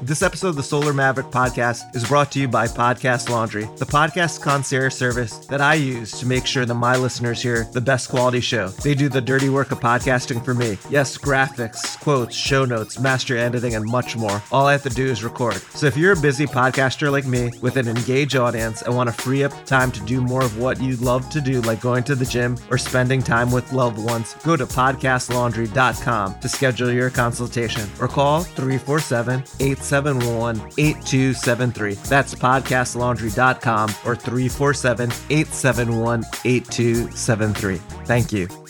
[0.02, 3.86] This episode of the Solar Maverick podcast is brought to you by Podcast Laundry, the
[3.86, 8.10] podcast concierge service that I use to make sure that my listeners hear the best
[8.10, 8.68] quality show.
[8.68, 10.78] They do the dirty work of podcasting for me.
[10.90, 14.44] Yes, graphics, quotes, show notes, master editing, and much more.
[14.52, 15.56] All I have to do is record.
[15.56, 19.24] So if you're a busy podcaster like me with an engaged audience and want to
[19.24, 22.16] free up time to do more of what you love to do, like going to
[22.16, 27.90] the gym or spending time with loved ones, go to podcastlaundry.com to schedule your consultation
[28.00, 31.94] or call 347 8 871 8273.
[32.10, 37.78] That's podcastlaundry.com or 347 871 8273.
[38.06, 38.65] Thank you.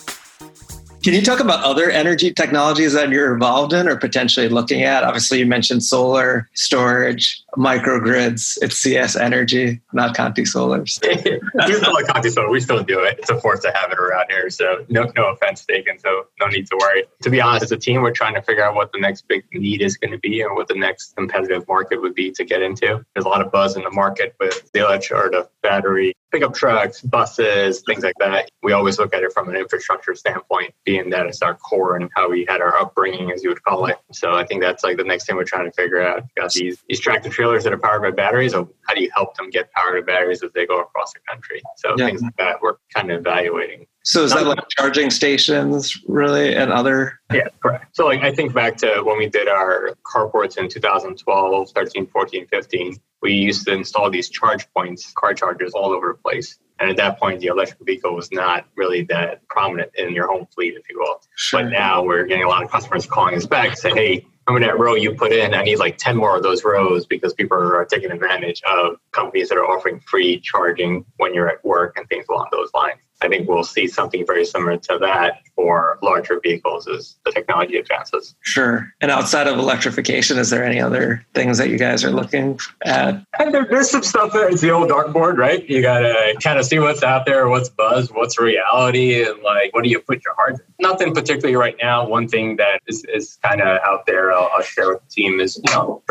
[1.06, 5.04] Can you talk about other energy technologies that you're involved in or potentially looking at?
[5.04, 8.58] Obviously, you mentioned solar, storage, microgrids.
[8.64, 11.00] It's CS Energy, not Conti Solars.
[11.68, 12.50] we still like Conti Solar.
[12.50, 13.20] We still do it.
[13.20, 14.50] It's a force to have it around here.
[14.50, 16.00] So no, no offense taken.
[16.00, 17.04] So no need to worry.
[17.22, 19.44] To be honest, as a team, we're trying to figure out what the next big
[19.54, 22.64] need is going to be and what the next competitive market would be to get
[22.64, 23.06] into.
[23.14, 26.54] There's a lot of buzz in the market with the electric or the battery pickup
[26.54, 28.50] trucks, buses, things like that.
[28.62, 32.10] We always look at it from an infrastructure standpoint, being that it's our core and
[32.14, 33.98] how we had our upbringing, as you would call it.
[34.12, 36.24] So I think that's like the next thing we're trying to figure out.
[36.36, 38.52] You got these these tractor trailers that are powered by batteries.
[38.52, 41.20] So how do you help them get powered by batteries as they go across the
[41.30, 41.62] country?
[41.78, 42.08] So yeah.
[42.08, 43.88] things like that we're kind of evaluating.
[44.04, 47.20] So is that like charging stations really and other?
[47.34, 47.96] Yeah, correct.
[47.96, 52.48] So like I think back to when we did our carports in 2012, 13, 14,
[52.48, 56.60] 15, we used to install these charge points, car chargers all over the place.
[56.80, 60.46] And at that point, the electric vehicle was not really that prominent in your home
[60.54, 61.24] fleet, if you will.
[61.36, 61.64] Sure.
[61.64, 64.78] But now we're getting a lot of customers calling us back say, hey, remember that
[64.78, 65.56] row you put in?
[65.56, 69.50] I need like 10 more of those rows because people are taking advantage of companies
[69.50, 73.00] that are offering free charging when you're at work and things along those lines.
[73.22, 77.32] I think we'll see something very similar to that for for larger vehicles as the
[77.32, 78.36] technology advances.
[78.42, 78.94] Sure.
[79.02, 83.26] And outside of electrification, is there any other things that you guys are looking at?
[83.40, 84.48] And there, there's some stuff there.
[84.50, 85.68] It's the old dartboard, right?
[85.68, 89.74] You got to kind of see what's out there, what's buzz, what's reality, and like,
[89.74, 90.60] what do you put your heart in?
[90.80, 92.08] Nothing particularly right now.
[92.08, 95.40] One thing that is, is kind of out there, I'll, I'll, share with the team
[95.40, 96.04] is, you know,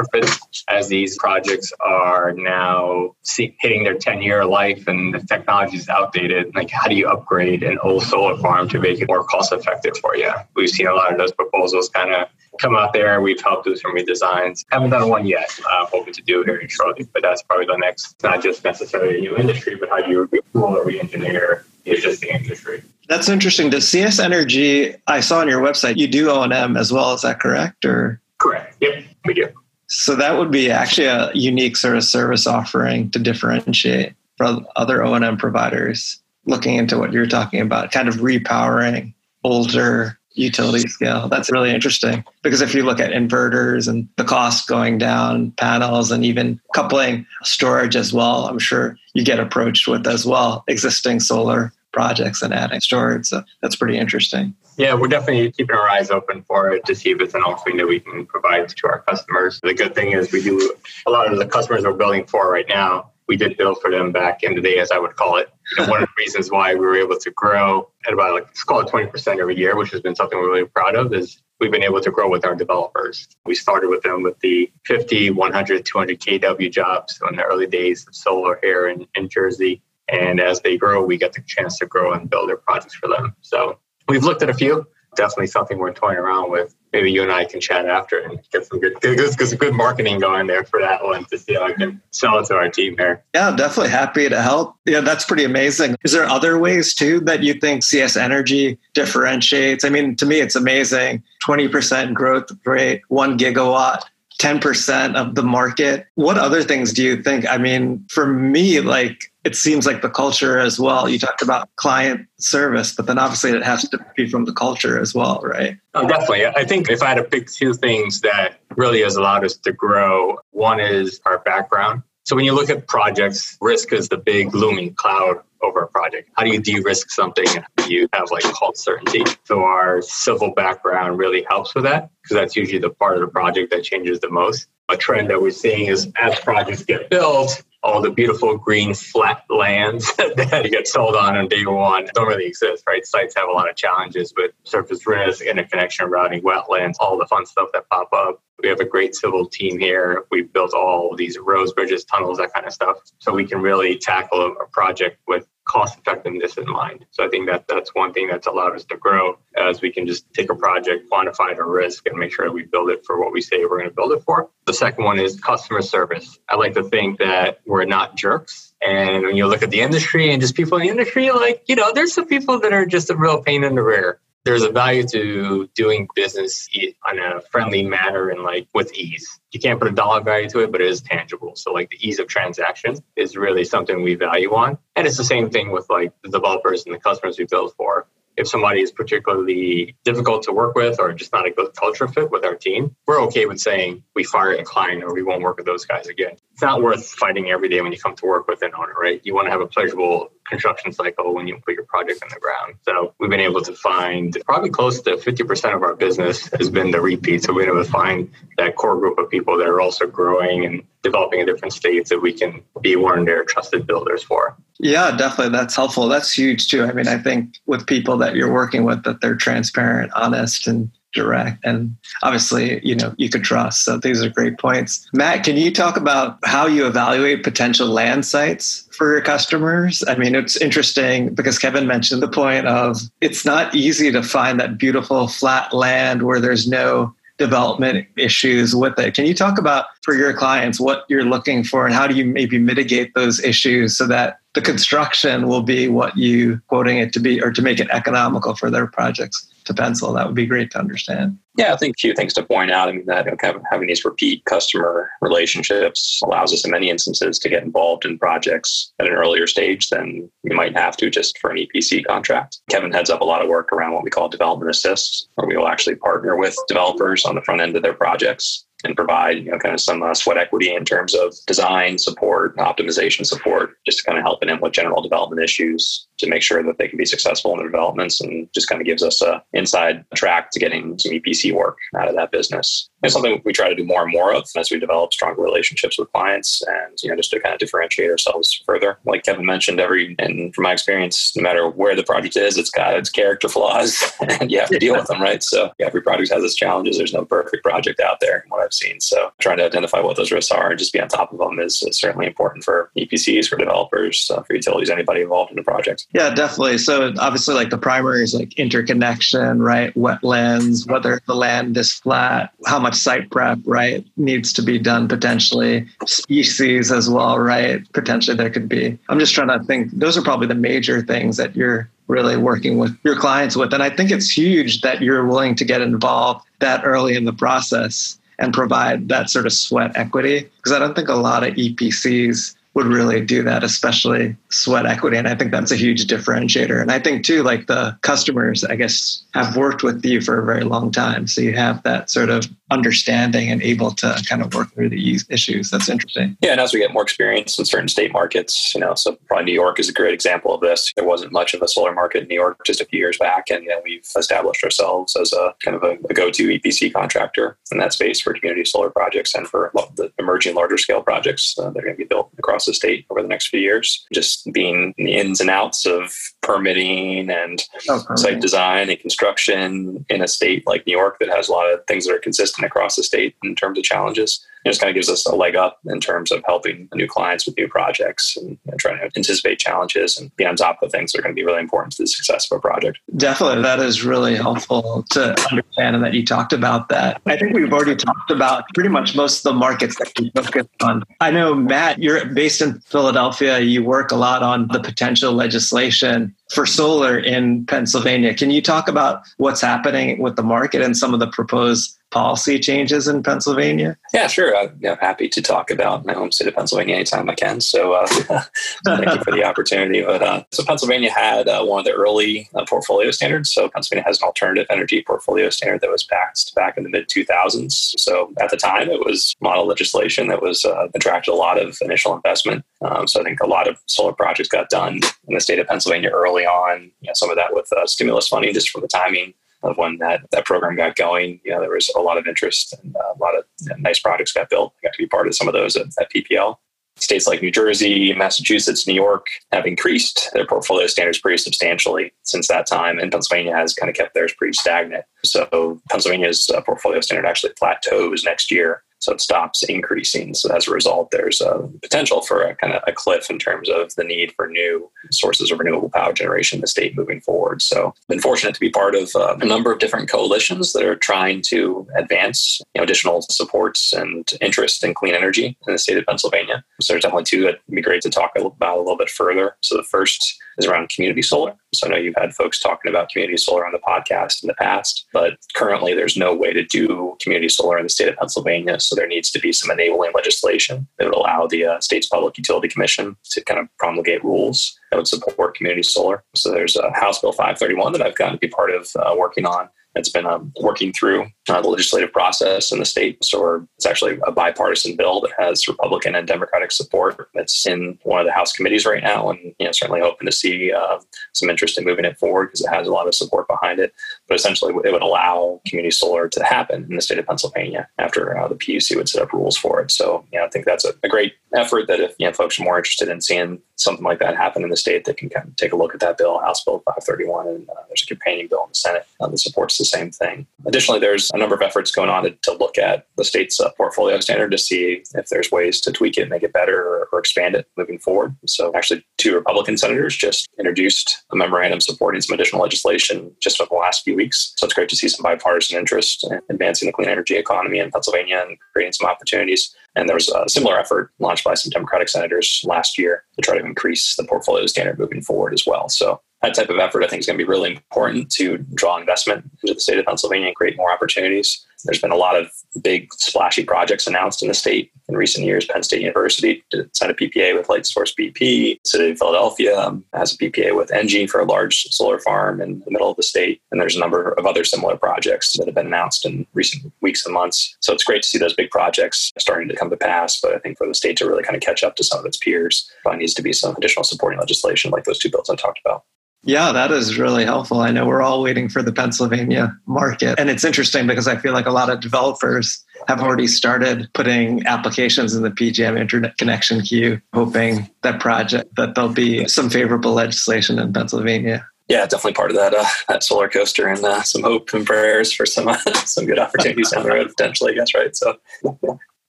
[0.68, 5.88] as these projects are now see, hitting their 10 year life and the technology is
[5.88, 6.54] outdated.
[6.54, 9.96] Like, how do you upgrade an old solar farm to make it more cost effective
[9.98, 10.33] for you?
[10.54, 12.28] We've seen a lot of those proposals kind of
[12.61, 13.20] come out there.
[13.20, 14.64] We've helped with some redesigns.
[14.70, 15.50] Haven't done one yet.
[15.70, 18.22] Uh, hoping to do here shortly, but that's probably the next.
[18.22, 22.20] Not just necessarily a new industry, but how do you retool or re-engineer is just
[22.20, 22.83] the existing industry.
[23.09, 23.70] That's interesting.
[23.70, 24.94] Does CS Energy?
[25.07, 27.14] I saw on your website you do O and M as well.
[27.14, 27.85] Is that correct?
[27.85, 28.76] Or correct?
[28.80, 29.48] Yep, we do.
[29.87, 35.04] So that would be actually a unique sort of service offering to differentiate from other
[35.04, 36.22] O and M providers.
[36.46, 41.28] Looking into what you're talking about, kind of repowering older utility scale.
[41.28, 46.11] That's really interesting because if you look at inverters and the cost going down, panels,
[46.11, 51.20] and even coupling storage as well, I'm sure you get approached with as well existing
[51.20, 53.26] solar projects and adding storage.
[53.26, 54.54] So that's pretty interesting.
[54.76, 57.76] Yeah, we're definitely keeping our eyes open for it to see if it's an offering
[57.76, 59.61] that we can provide to our customers.
[59.62, 60.74] The good thing is we do
[61.07, 64.12] a lot of the customers we're building for right now we did build for them
[64.12, 65.50] back in the day, as I would call it.
[65.79, 68.64] And one of the reasons why we were able to grow at about like let's
[68.64, 71.70] call it 20% every year, which has been something we're really proud of, is we've
[71.70, 73.29] been able to grow with our developers.
[73.46, 78.07] We started with them with the 50, 100, 200 kW jobs in the early days
[78.07, 79.83] of solar here in, in Jersey.
[80.09, 83.09] And as they grow, we get the chance to grow and build their projects for
[83.09, 83.35] them.
[83.40, 86.74] So we've looked at a few definitely something we're toying around with.
[86.92, 90.20] Maybe you and I can chat after and get some good, get some good marketing
[90.20, 92.96] going there for that one to see how I can sell it to our team
[92.96, 93.24] here.
[93.35, 94.77] Yeah, definitely happy to help.
[94.85, 95.96] Yeah, that's pretty amazing.
[96.05, 99.85] Is there other ways too that you think CS Energy differentiates?
[99.85, 101.22] I mean, to me, it's amazing.
[101.44, 104.05] 20% growth rate, one gigawatt
[104.40, 106.07] 10% of the market.
[106.14, 107.48] What other things do you think?
[107.48, 111.09] I mean, for me, like it seems like the culture as well.
[111.09, 114.98] You talked about client service, but then obviously it has to be from the culture
[114.98, 115.76] as well, right?
[115.94, 116.46] Oh, definitely.
[116.46, 119.72] I think if I had to pick two things that really has allowed us to
[119.72, 122.02] grow, one is our background.
[122.24, 126.30] So when you look at projects, risk is the big looming cloud over a project.
[126.37, 127.46] How do you de-risk something?
[127.87, 129.24] You have like called certainty.
[129.44, 133.28] So our civil background really helps with that because that's usually the part of the
[133.28, 134.68] project that changes the most.
[134.88, 139.44] A trend that we're seeing is as projects get built, all the beautiful green flat
[139.51, 143.05] lands that get sold on on day one don't really exist, right?
[143.05, 147.44] Sites have a lot of challenges with surface risk, interconnection routing, wetlands, all the fun
[147.44, 148.42] stuff that pop up.
[148.62, 150.25] We have a great civil team here.
[150.31, 152.97] We've built all these roads, bridges, tunnels, that kind of stuff.
[153.18, 157.04] So we can really tackle a project with cost effectiveness in mind.
[157.10, 160.06] So I think that that's one thing that's allowed us to grow as we can
[160.06, 163.20] just take a project, quantify the risk, and make sure that we build it for
[163.20, 164.50] what we say we're going to build it for.
[164.66, 166.38] The second one is customer service.
[166.48, 168.72] I like to think that we're not jerks.
[168.80, 171.74] And when you look at the industry and just people in the industry, like, you
[171.74, 174.70] know, there's some people that are just a real pain in the rear there's a
[174.70, 176.68] value to doing business
[177.09, 179.40] on a friendly manner and like with ease.
[179.52, 181.57] You can't put a dollar value to it, but it is tangible.
[181.57, 184.78] So like the ease of transaction is really something we value on.
[184.96, 188.07] And it's the same thing with like the developers and the customers we build for
[188.37, 192.31] if somebody is particularly difficult to work with or just not a good culture fit
[192.31, 195.57] with our team, we're okay with saying we fire a client or we won't work
[195.57, 196.37] with those guys again.
[196.53, 199.20] It's not worth fighting every day when you come to work with an owner, right?
[199.25, 202.38] You want to have a pleasurable construction cycle when you put your project in the
[202.38, 202.75] ground.
[202.83, 206.90] So we've been able to find probably close to 50% of our business has been
[206.90, 207.42] the repeat.
[207.42, 210.64] So we've been able to find that core group of people that are also growing
[210.64, 214.57] and developing in different states that we can be one of their trusted builders for.
[214.80, 215.56] Yeah, definitely.
[215.56, 216.08] That's helpful.
[216.08, 216.84] That's huge too.
[216.84, 220.90] I mean, I think with people that you're working with, that they're transparent, honest, and
[221.14, 225.56] direct and obviously you know you could trust so these are great points matt can
[225.56, 230.56] you talk about how you evaluate potential land sites for your customers i mean it's
[230.56, 235.72] interesting because kevin mentioned the point of it's not easy to find that beautiful flat
[235.72, 239.14] land where there's no development issues with it.
[239.14, 242.25] Can you talk about for your clients what you're looking for and how do you
[242.25, 247.20] maybe mitigate those issues so that the construction will be what you quoting it to
[247.20, 249.53] be or to make it economical for their projects?
[249.64, 250.12] To pencil.
[250.12, 251.38] That would be great to understand.
[251.57, 252.88] Yeah, I think a few things to point out.
[252.88, 253.27] I mean, that
[253.70, 258.93] having these repeat customer relationships allows us in many instances to get involved in projects
[258.99, 262.61] at an earlier stage than you might have to just for an EPC contract.
[262.70, 265.57] Kevin heads up a lot of work around what we call development assist, where we
[265.57, 269.51] will actually partner with developers on the front end of their projects and provide you
[269.51, 273.99] know kind of some uh, sweat equity in terms of design support, optimization support, just
[273.99, 276.96] to kind of helping them with general development issues to make sure that they can
[276.96, 280.60] be successful in their developments and just kind of gives us a inside track to
[280.60, 282.88] getting some EPC work out of that business.
[283.02, 285.98] It's something we try to do more and more of as we develop stronger relationships
[285.98, 288.98] with clients and you know just to kind of differentiate ourselves further.
[289.04, 292.70] Like Kevin mentioned, every and from my experience, no matter where the project is, it's
[292.70, 294.02] got its character flaws
[294.40, 295.42] and you have to deal with them, right?
[295.42, 296.96] So every project has its challenges.
[296.96, 299.00] There's no perfect project out there, what I've seen.
[299.00, 301.58] So trying to identify what those risks are and just be on top of them
[301.58, 305.62] is, is certainly important for EPCs, for developers, uh, for utilities, anybody involved in the
[305.62, 306.03] project.
[306.12, 306.78] Yeah, definitely.
[306.78, 309.92] So obviously, like the primary is like interconnection, right?
[309.94, 315.09] Wetlands, whether the land is flat, how much site prep, right, needs to be done
[315.09, 315.86] potentially.
[316.07, 317.80] Species as well, right?
[317.92, 318.96] Potentially there could be.
[319.09, 319.90] I'm just trying to think.
[319.92, 323.72] Those are probably the major things that you're really working with your clients with.
[323.72, 327.32] And I think it's huge that you're willing to get involved that early in the
[327.32, 331.55] process and provide that sort of sweat equity because I don't think a lot of
[331.55, 335.16] EPCs would really do that, especially sweat equity.
[335.16, 336.81] And I think that's a huge differentiator.
[336.81, 340.45] And I think too, like the customers, I guess, have worked with you for a
[340.45, 341.27] very long time.
[341.27, 345.25] So you have that sort of understanding and able to kind of work through these
[345.31, 345.70] issues.
[345.70, 346.37] That's interesting.
[346.41, 346.53] Yeah.
[346.53, 349.53] And as we get more experience in certain state markets, you know, so probably New
[349.53, 350.93] York is a great example of this.
[350.97, 353.51] There wasn't much of a solar market in New York just a few years back.
[353.51, 357.57] And then we've established ourselves as a kind of a, a go to EPC contractor
[357.70, 361.70] in that space for community solar projects and for the emerging larger scale projects uh,
[361.70, 364.06] that are going to be built across across the state over the next few years.
[364.12, 366.12] Just being the ins and outs of
[366.42, 368.16] permitting and oh, permitting.
[368.16, 371.84] site design and construction in a state like New York that has a lot of
[371.86, 375.08] things that are consistent across the state in terms of challenges just kind of gives
[375.08, 378.58] us a leg up in terms of helping new clients with new projects and you
[378.66, 381.38] know, trying to anticipate challenges and be on top of things that are going to
[381.38, 382.98] be really important to the success of a project.
[383.16, 383.62] Definitely.
[383.62, 387.20] That is really helpful to understand and that you talked about that.
[387.26, 390.66] I think we've already talked about pretty much most of the markets that we focus
[390.82, 391.04] on.
[391.20, 393.60] I know, Matt, you're based in Philadelphia.
[393.60, 398.34] You work a lot on the potential legislation for solar in Pennsylvania.
[398.34, 402.60] Can you talk about what's happening with the market and some of the proposed policy
[402.60, 403.98] changes in Pennsylvania?
[404.14, 404.56] Yeah, sure.
[404.56, 407.60] I'm happy to talk about my home state of Pennsylvania anytime I can.
[407.60, 408.06] So uh,
[408.86, 410.00] thank you for the opportunity.
[410.00, 413.52] But uh, so Pennsylvania had uh, one of the early uh, portfolio standards.
[413.52, 417.08] So Pennsylvania has an alternative energy portfolio standard that was passed back in the mid
[417.08, 417.98] 2000s.
[417.98, 421.76] So at the time, it was model legislation that was uh, attracted a lot of
[421.80, 422.64] initial investment.
[422.80, 425.66] Um, so I think a lot of solar projects got done in the state of
[425.66, 426.92] Pennsylvania early on.
[427.00, 429.34] You know, some of that with uh, stimulus funding, just from the timing
[429.64, 431.40] of when that, that program got going.
[431.44, 433.44] You know, there was a lot of interest and uh, a lot of
[433.78, 434.74] nice projects got built.
[434.78, 436.56] I got to be part of some of those at, at PPL.
[436.96, 442.46] States like New Jersey, Massachusetts, New York have increased their portfolio standards pretty substantially since
[442.46, 445.04] that time, and Pennsylvania has kind of kept theirs pretty stagnant.
[445.24, 450.32] So Pennsylvania's uh, portfolio standard actually plateaus next year so it stops increasing.
[450.32, 453.68] So as a result, there's a potential for a kind of a cliff in terms
[453.68, 457.61] of the need for new sources of renewable power generation in the state moving forward.
[457.61, 460.84] So I've been fortunate to be part of uh, a number of different coalitions that
[460.84, 465.78] are trying to advance you know, additional supports and interest in clean energy in the
[465.78, 466.64] state of Pennsylvania.
[466.80, 469.57] So there's definitely two that would be great to talk about a little bit further.
[469.61, 471.55] So the first is around community solar.
[471.74, 474.55] So I know you've had folks talking about community solar on the podcast in the
[474.55, 478.78] past, but currently there's no way to do community solar in the state of Pennsylvania.
[478.80, 482.36] So there needs to be some enabling legislation that would allow the uh, state's public
[482.38, 486.22] utility commission to kind of promulgate rules that would support community solar.
[486.34, 489.47] So there's a House Bill 531 that I've gotten to be part of uh, working
[489.47, 493.22] on it's been um, working through uh, the legislative process in the state.
[493.24, 497.28] So it's actually a bipartisan bill that has Republican and Democratic support.
[497.34, 500.32] It's in one of the House committees right now, and you know, certainly hoping to
[500.32, 500.99] see uh,
[501.32, 503.95] some interest in moving it forward because it has a lot of support behind it.
[504.29, 508.37] But essentially, it would allow community solar to happen in the state of Pennsylvania after
[508.37, 509.91] uh, the PUC would set up rules for it.
[509.91, 512.59] So, you know, I think that's a, a great effort that if you know, folks
[512.59, 515.49] are more interested in seeing something like that happen in the state, they can kind
[515.49, 518.47] of take a look at that bill, House Bill 531, and uh, there's a companion
[518.49, 520.47] bill in the Senate uh, that supports the same thing.
[520.66, 523.70] Additionally, there's a number of efforts going on to, to look at the state's uh,
[523.77, 527.18] portfolio standard to see if there's ways to tweak it, make it better, or, or,
[527.18, 528.37] expand it moving forward.
[528.47, 533.68] So, actually, two Republican senators just introduced a memorandum supporting some additional legislation just over
[533.70, 534.54] the last few weeks.
[534.56, 537.90] So, it's great to see some bipartisan interest in advancing the clean energy economy in
[537.90, 539.74] Pennsylvania and creating some opportunities.
[539.96, 543.58] And there was a similar effort launched by some Democratic senators last year to try
[543.58, 545.88] to increase the portfolio standard moving forward as well.
[545.88, 548.99] So that type of effort, I think, is going to be really important to draw
[548.99, 551.64] investment into the state of Pennsylvania and create more opportunities.
[551.84, 552.51] There's been a lot of
[552.82, 555.66] big, splashy projects announced in the state in recent years.
[555.66, 558.78] Penn State University signed a PPA with Lightsource BP.
[558.86, 562.80] City of Philadelphia um, has a PPA with Engie for a large solar farm in
[562.80, 563.61] the middle of the state.
[563.70, 567.26] And there's a number of other similar projects that have been announced in recent weeks
[567.26, 567.76] and months.
[567.80, 570.40] So it's great to see those big projects starting to come to pass.
[570.40, 572.24] But I think for the state to really kind of catch up to some of
[572.24, 575.57] its peers, probably needs to be some additional supporting legislation like those two bills I
[575.57, 576.05] talked about.
[576.45, 577.80] Yeah, that is really helpful.
[577.80, 580.38] I know we're all waiting for the Pennsylvania market.
[580.38, 584.66] And it's interesting because I feel like a lot of developers have already started putting
[584.66, 590.78] applications in the PJM interconnection queue, hoping that project that there'll be some favorable legislation
[590.78, 591.66] in Pennsylvania.
[591.88, 595.32] Yeah, definitely part of that uh, that solar coaster and uh, some hope and prayers
[595.32, 595.76] for some uh,
[596.07, 597.72] some good opportunities down the road potentially.
[597.72, 598.16] I guess right.
[598.16, 598.38] So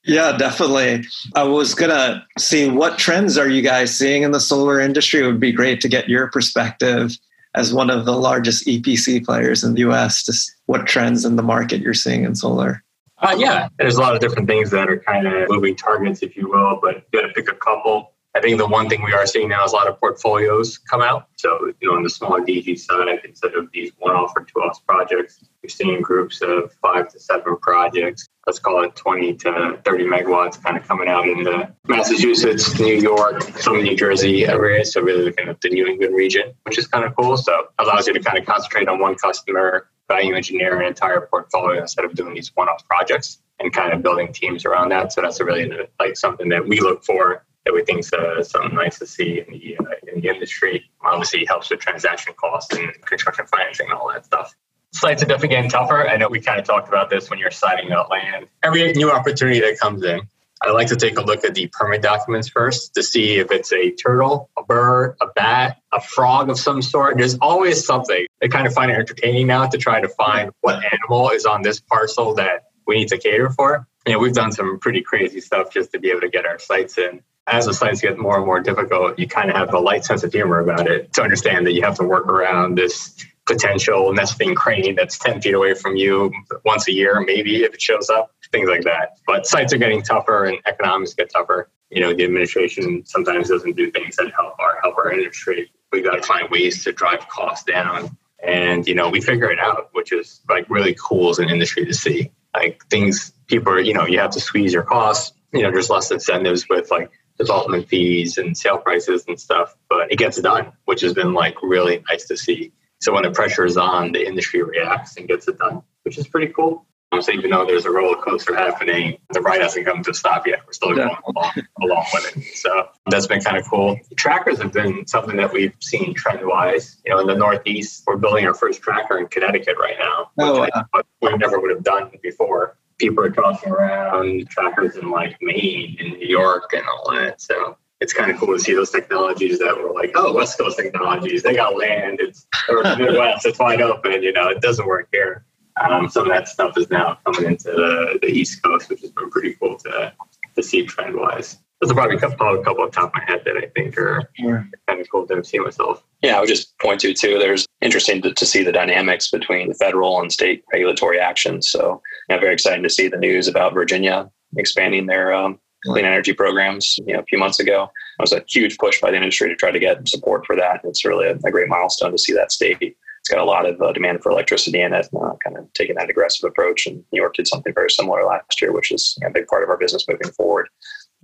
[0.06, 1.06] yeah, definitely.
[1.36, 5.22] I was going to see what trends are you guys seeing in the solar industry?
[5.22, 7.18] It would be great to get your perspective
[7.56, 11.43] as one of the largest EPC players in the US, just what trends in the
[11.43, 12.84] market you're seeing in solar.
[13.20, 16.36] Uh, yeah, there's a lot of different things that are kind of moving targets, if
[16.36, 18.12] you will, but you got to pick a couple.
[18.36, 21.01] I think the one thing we are seeing now is a lot of portfolios come
[21.01, 21.29] out.
[21.38, 25.39] So, you know, on the smaller DG side, instead of these one-off or two-off projects,
[25.63, 28.27] you're seeing groups of five to seven projects.
[28.45, 32.95] Let's call it 20 to 30 megawatts kind of coming out in the Massachusetts, New
[32.95, 34.91] York, some New Jersey areas.
[34.91, 37.38] So really looking at the New England region, which is kind of cool.
[37.38, 41.81] So allows you to kind of concentrate on one customer, value engineer an entire portfolio
[41.81, 45.13] instead of doing these one-off projects and kind of building teams around that.
[45.13, 45.71] So that's really
[46.01, 50.13] like something that we look for is uh, something nice to see in the uh,
[50.13, 50.89] in the industry.
[51.01, 54.53] Obviously, helps with transaction costs and construction financing and all that stuff.
[54.91, 56.07] Sites are definitely getting tougher.
[56.07, 58.47] I know we kind of talked about this when you're signing out land.
[58.63, 60.22] Every new opportunity that comes in,
[60.61, 63.74] I like to take a look at the permit documents first to see if it's
[63.74, 67.18] a turtle, a bird, a bat, a frog of some sort.
[67.18, 68.26] There's always something.
[68.41, 71.61] I kind of find it entertaining now to try to find what animal is on
[71.61, 73.86] this parcel that we need to cater for.
[74.07, 76.59] You know, we've done some pretty crazy stuff just to be able to get our
[76.59, 79.80] sites in as the sites get more and more difficult, you kind of have a
[79.80, 83.24] light sense of humor about it to understand that you have to work around this
[83.46, 86.32] potential nesting crane that's 10 feet away from you
[86.64, 89.18] once a year, maybe if it shows up, things like that.
[89.28, 91.70] But sites are getting tougher and economics get tougher.
[91.91, 95.72] You know, the administration sometimes doesn't do things that help our help our industry.
[95.91, 98.18] We've got to find ways to drive costs down.
[98.43, 101.86] And, you know, we figure it out, which is like really cool as an industry
[101.86, 102.32] to see.
[102.56, 105.34] Like things people are, you know, you have to squeeze your costs.
[105.54, 110.11] You know, there's less incentives with like development fees and sale prices and stuff, but
[110.11, 112.71] it gets done, which has been like really nice to see.
[113.01, 116.27] So when the pressure is on, the industry reacts and gets it done, which is
[116.27, 116.86] pretty cool.
[117.11, 120.13] Um, so even though there's a roller coaster happening, the ride hasn't come to a
[120.13, 120.61] stop yet.
[120.65, 122.43] We're still going along, along with it.
[122.55, 123.99] So that's been kind of cool.
[124.17, 127.01] Trackers have been something that we've seen trend wise.
[127.05, 130.61] You know, in the Northeast, we're building our first tracker in Connecticut right now, oh,
[130.61, 131.01] wow.
[131.21, 136.14] we never would have done before people are tossing around trackers in like Maine and
[136.14, 137.41] New York and all that.
[137.41, 140.78] So it's kind of cool to see those technologies that were like, oh, West Coast
[140.78, 145.08] technologies, they got land, it's or Midwest, it's wide open, you know, it doesn't work
[145.12, 145.46] here.
[145.82, 149.12] Um, some of that stuff is now coming into the, the East Coast, which has
[149.12, 150.14] been pretty cool to
[150.56, 151.58] to see trend wise.
[151.86, 153.95] Those are probably a couple, a couple off top of my head that I think
[153.95, 154.67] are sure.
[154.88, 156.03] kind of cool to see myself.
[156.23, 157.38] Yeah, I would just point to too.
[157.38, 161.69] There's interesting to, to see the dynamics between the federal and state regulatory actions.
[161.69, 166.33] So, yeah, very exciting to see the news about Virginia expanding their um, clean energy
[166.33, 166.97] programs.
[167.05, 167.83] You know, a few months ago,
[168.17, 170.81] it was a huge push by the industry to try to get support for that.
[170.86, 172.79] It's really a, a great milestone to see that state.
[172.81, 175.97] It's got a lot of uh, demand for electricity in it, uh, kind of taking
[175.97, 176.88] that aggressive approach.
[176.88, 179.45] And New York did something very similar last year, which is you know, a big
[179.45, 180.67] part of our business moving forward.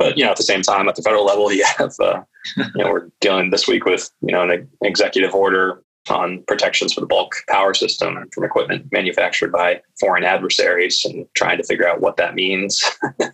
[0.01, 2.21] But you know, at the same time, at the federal level, you have uh,
[2.57, 7.01] you know we're dealing this week with you know an executive order on protections for
[7.01, 11.87] the bulk power system and from equipment manufactured by foreign adversaries and trying to figure
[11.87, 12.83] out what that means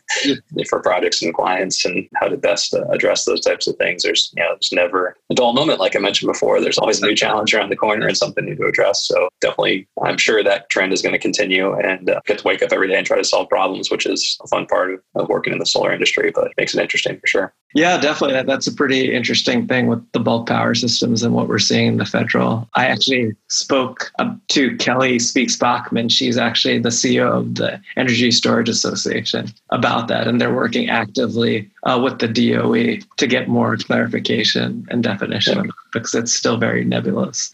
[0.69, 4.03] for projects and clients and how to best uh, address those types of things.
[4.03, 5.79] There's, you know, there's never a dull moment.
[5.79, 8.55] Like I mentioned before, there's always a new challenge around the corner and something new
[8.55, 9.07] to address.
[9.07, 12.61] So definitely, I'm sure that trend is going to continue and uh, get to wake
[12.61, 15.29] up every day and try to solve problems, which is a fun part of, of
[15.29, 17.53] working in the solar industry, but it makes it interesting for sure.
[17.73, 18.41] Yeah, definitely.
[18.43, 21.97] That's a pretty interesting thing with the bulk power systems and what we're seeing in
[21.97, 22.56] the federal.
[22.75, 24.11] I actually spoke
[24.49, 26.11] to Kelly Speakes-Backman.
[26.11, 30.27] She's actually the CEO of the Energy Storage Association about that.
[30.27, 35.71] And they're working actively uh, with the DOE to get more clarification and definition yeah.
[35.93, 37.53] because it's still very nebulous.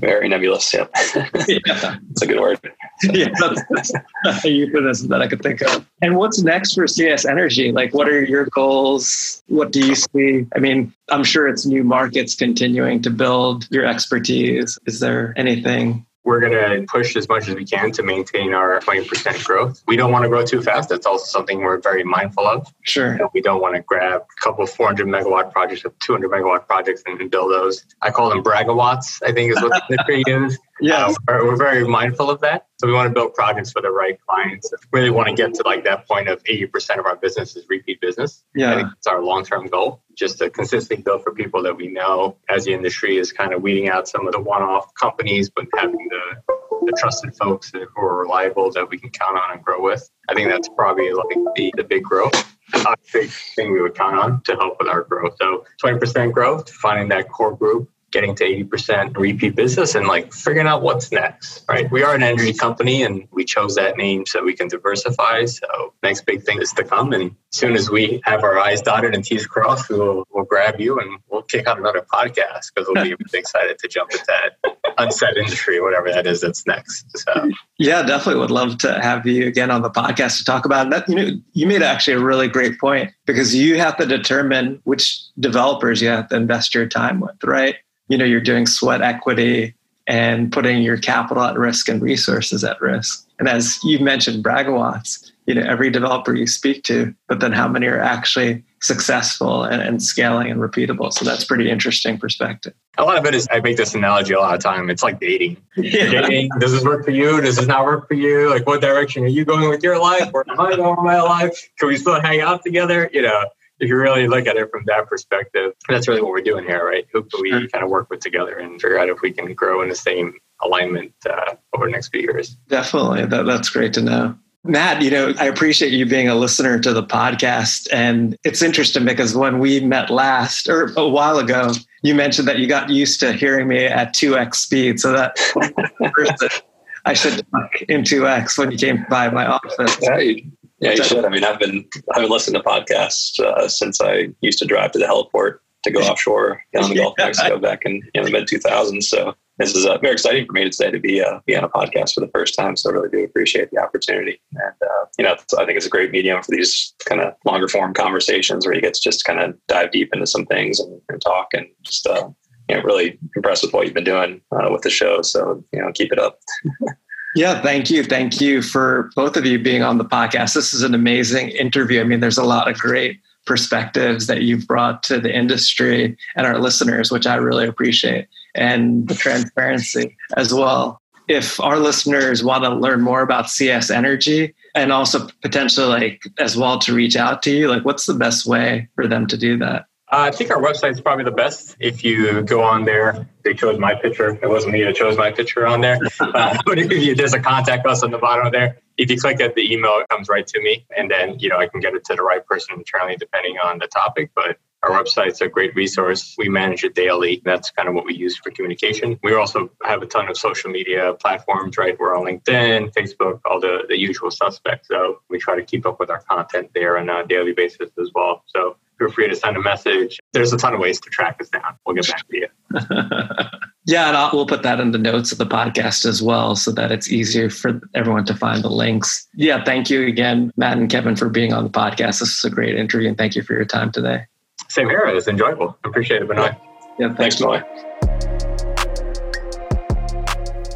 [0.00, 0.90] Very nebulous, yep.
[1.48, 1.96] yeah.
[2.10, 2.60] It's a good word.
[3.02, 3.92] yeah, that's,
[4.24, 5.86] that's a euphemism that I could think of.
[6.04, 7.72] And what's next for CS Energy?
[7.72, 9.42] Like, what are your goals?
[9.46, 10.46] What do you see?
[10.54, 14.78] I mean, I'm sure it's new markets continuing to build your expertise.
[14.84, 18.80] Is there anything we're going to push as much as we can to maintain our
[18.80, 19.82] 20% growth.
[19.86, 20.88] We don't want to grow too fast.
[20.88, 22.72] That's also something we're very mindful of.
[22.82, 23.18] Sure.
[23.34, 27.30] we don't want to grab a couple 400 megawatt projects or 200 megawatt projects and
[27.30, 27.84] build those.
[28.00, 30.58] I call them bragawatts, I think is what the industry is.
[30.80, 32.66] Yeah, we're, we're, very mindful of that.
[32.80, 34.72] So we want to build projects for the right clients.
[34.92, 38.00] Really want to get to like that point of 80% of our business is repeat
[38.00, 38.42] business.
[38.54, 40.02] Yeah, it's our long-term goal.
[40.16, 43.62] Just to consistently build for people that we know as the industry is kind of
[43.62, 46.54] weeding out some of the one-off companies, but having the
[46.86, 50.08] the trusted folks who are reliable that we can count on and grow with.
[50.28, 52.34] I think that's probably like the, the big growth.
[52.74, 55.36] A big thing we would count on to help with our growth.
[55.40, 60.68] So 20% growth, finding that core group getting to 80% repeat business and like figuring
[60.68, 61.90] out what's next, right?
[61.90, 65.46] We are an energy company and we chose that name so we can diversify.
[65.46, 67.12] So next big thing is to come.
[67.12, 70.80] And as soon as we have our I's dotted and T's crossed, we'll, we'll grab
[70.80, 74.76] you and we'll kick out another podcast because we'll be excited to jump into that
[74.98, 77.06] unsaid industry, whatever that is that's next.
[77.18, 80.90] So yeah, definitely would love to have you again on the podcast to talk about
[80.90, 81.08] that.
[81.08, 85.20] You know, you made actually a really great point because you have to determine which
[85.38, 87.76] developers you have to invest your time with, right?
[88.08, 89.74] you know you're doing sweat equity
[90.06, 93.26] and putting your capital at risk and resources at risk.
[93.38, 97.68] And as you mentioned, bragawatts, you know, every developer you speak to, but then how
[97.68, 101.10] many are actually successful and, and, scaling and repeatable.
[101.10, 102.74] So that's pretty interesting perspective.
[102.98, 104.90] A lot of it is I make this analogy a lot of time.
[104.90, 105.56] It's like dating.
[105.74, 106.20] Yeah.
[106.20, 107.40] Dating, does this work for you?
[107.40, 108.50] Does this not work for you?
[108.50, 110.30] Like what direction are you going with your life?
[110.32, 111.58] Where am I going with my life?
[111.78, 113.08] Can we still hang out together?
[113.10, 113.46] You know,
[113.80, 116.86] if you really look at it from that perspective, that's really what we're doing here,
[116.86, 117.06] right?
[117.12, 119.82] Who can we kind of work with together and figure out if we can grow
[119.82, 122.56] in the same alignment uh, over the next few years?
[122.68, 123.26] Definitely.
[123.26, 124.36] That, that's great to know.
[124.66, 127.86] Matt, you know, I appreciate you being a listener to the podcast.
[127.92, 131.72] And it's interesting because when we met last or a while ago,
[132.02, 135.00] you mentioned that you got used to hearing me at 2x speed.
[135.00, 135.36] So that
[137.04, 139.98] I should talk in 2x when you came by my office.
[140.00, 140.32] Yeah,
[140.80, 141.24] yeah, you should.
[141.24, 144.92] I mean, I've been I've been listening to podcasts uh, since I used to drive
[144.92, 148.30] to the heliport to go offshore down the Gulf of Mexico back in, in the
[148.30, 149.04] mid 2000s.
[149.04, 151.68] So this is uh, very exciting for me today to be uh, be on a
[151.68, 152.76] podcast for the first time.
[152.76, 154.40] So I really do appreciate the opportunity.
[154.52, 157.68] And uh, you know, I think it's a great medium for these kind of longer
[157.68, 161.00] form conversations where you get to just kind of dive deep into some things and,
[161.08, 162.28] and talk and just uh,
[162.68, 165.22] you know really impressed with what you've been doing uh, with the show.
[165.22, 166.40] So you know, keep it up.
[167.34, 168.04] Yeah, thank you.
[168.04, 170.54] Thank you for both of you being on the podcast.
[170.54, 172.00] This is an amazing interview.
[172.00, 176.46] I mean, there's a lot of great perspectives that you've brought to the industry and
[176.46, 181.00] our listeners, which I really appreciate, and the transparency as well.
[181.26, 186.56] If our listeners want to learn more about CS Energy and also potentially like as
[186.56, 189.58] well to reach out to you, like what's the best way for them to do
[189.58, 189.86] that?
[190.14, 191.76] Uh, I think our website is probably the best.
[191.80, 194.38] If you go on there, they chose my picture.
[194.40, 195.98] It wasn't me that chose my picture on there.
[196.20, 198.78] Uh, but if you, there's a contact us on the bottom of there.
[198.96, 201.58] If you click at the email, it comes right to me, and then you know
[201.58, 204.30] I can get it to the right person internally, depending on the topic.
[204.34, 206.34] But our website's a great resource.
[206.38, 207.40] We manage it daily.
[207.44, 209.18] That's kind of what we use for communication.
[209.22, 211.98] We also have a ton of social media platforms, right?
[211.98, 214.88] We're on LinkedIn, Facebook, all the, the usual suspects.
[214.88, 218.10] So we try to keep up with our content there on a daily basis as
[218.14, 218.44] well.
[218.46, 220.18] So feel free to send a message.
[220.32, 221.76] There's a ton of ways to track us down.
[221.86, 222.48] We'll get back to you.
[223.86, 226.72] yeah, and I'll, we'll put that in the notes of the podcast as well so
[226.72, 229.26] that it's easier for everyone to find the links.
[229.34, 232.20] Yeah, thank you again, Matt and Kevin, for being on the podcast.
[232.20, 234.24] This is a great interview, and thank you for your time today.
[234.68, 235.04] Same here.
[235.06, 235.76] It was enjoyable.
[235.84, 236.54] Appreciate it, Benoit.
[236.98, 237.64] Yeah, thanks, Benoit.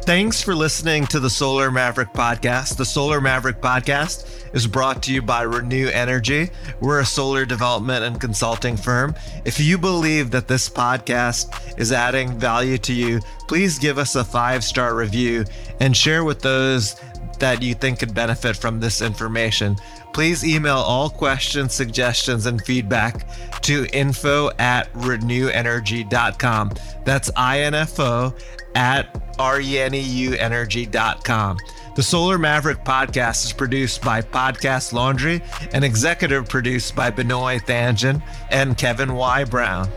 [0.09, 2.77] Thanks for listening to the Solar Maverick podcast.
[2.77, 6.49] The Solar Maverick podcast is brought to you by Renew Energy.
[6.81, 9.13] We're a solar development and consulting firm.
[9.45, 14.23] If you believe that this podcast is adding value to you, please give us a
[14.23, 15.45] five star review
[15.79, 16.99] and share with those
[17.37, 19.75] that you think could benefit from this information.
[20.15, 23.27] Please email all questions, suggestions, and feedback
[23.61, 26.71] to info at renewenergy.com.
[27.05, 28.35] That's info
[28.73, 31.57] at reneuenergy.com.
[31.95, 35.41] The Solar Maverick podcast is produced by Podcast Laundry
[35.73, 38.21] and executive produced by Benoit Thanjan
[38.51, 39.45] and Kevin Y.
[39.45, 39.89] Brown.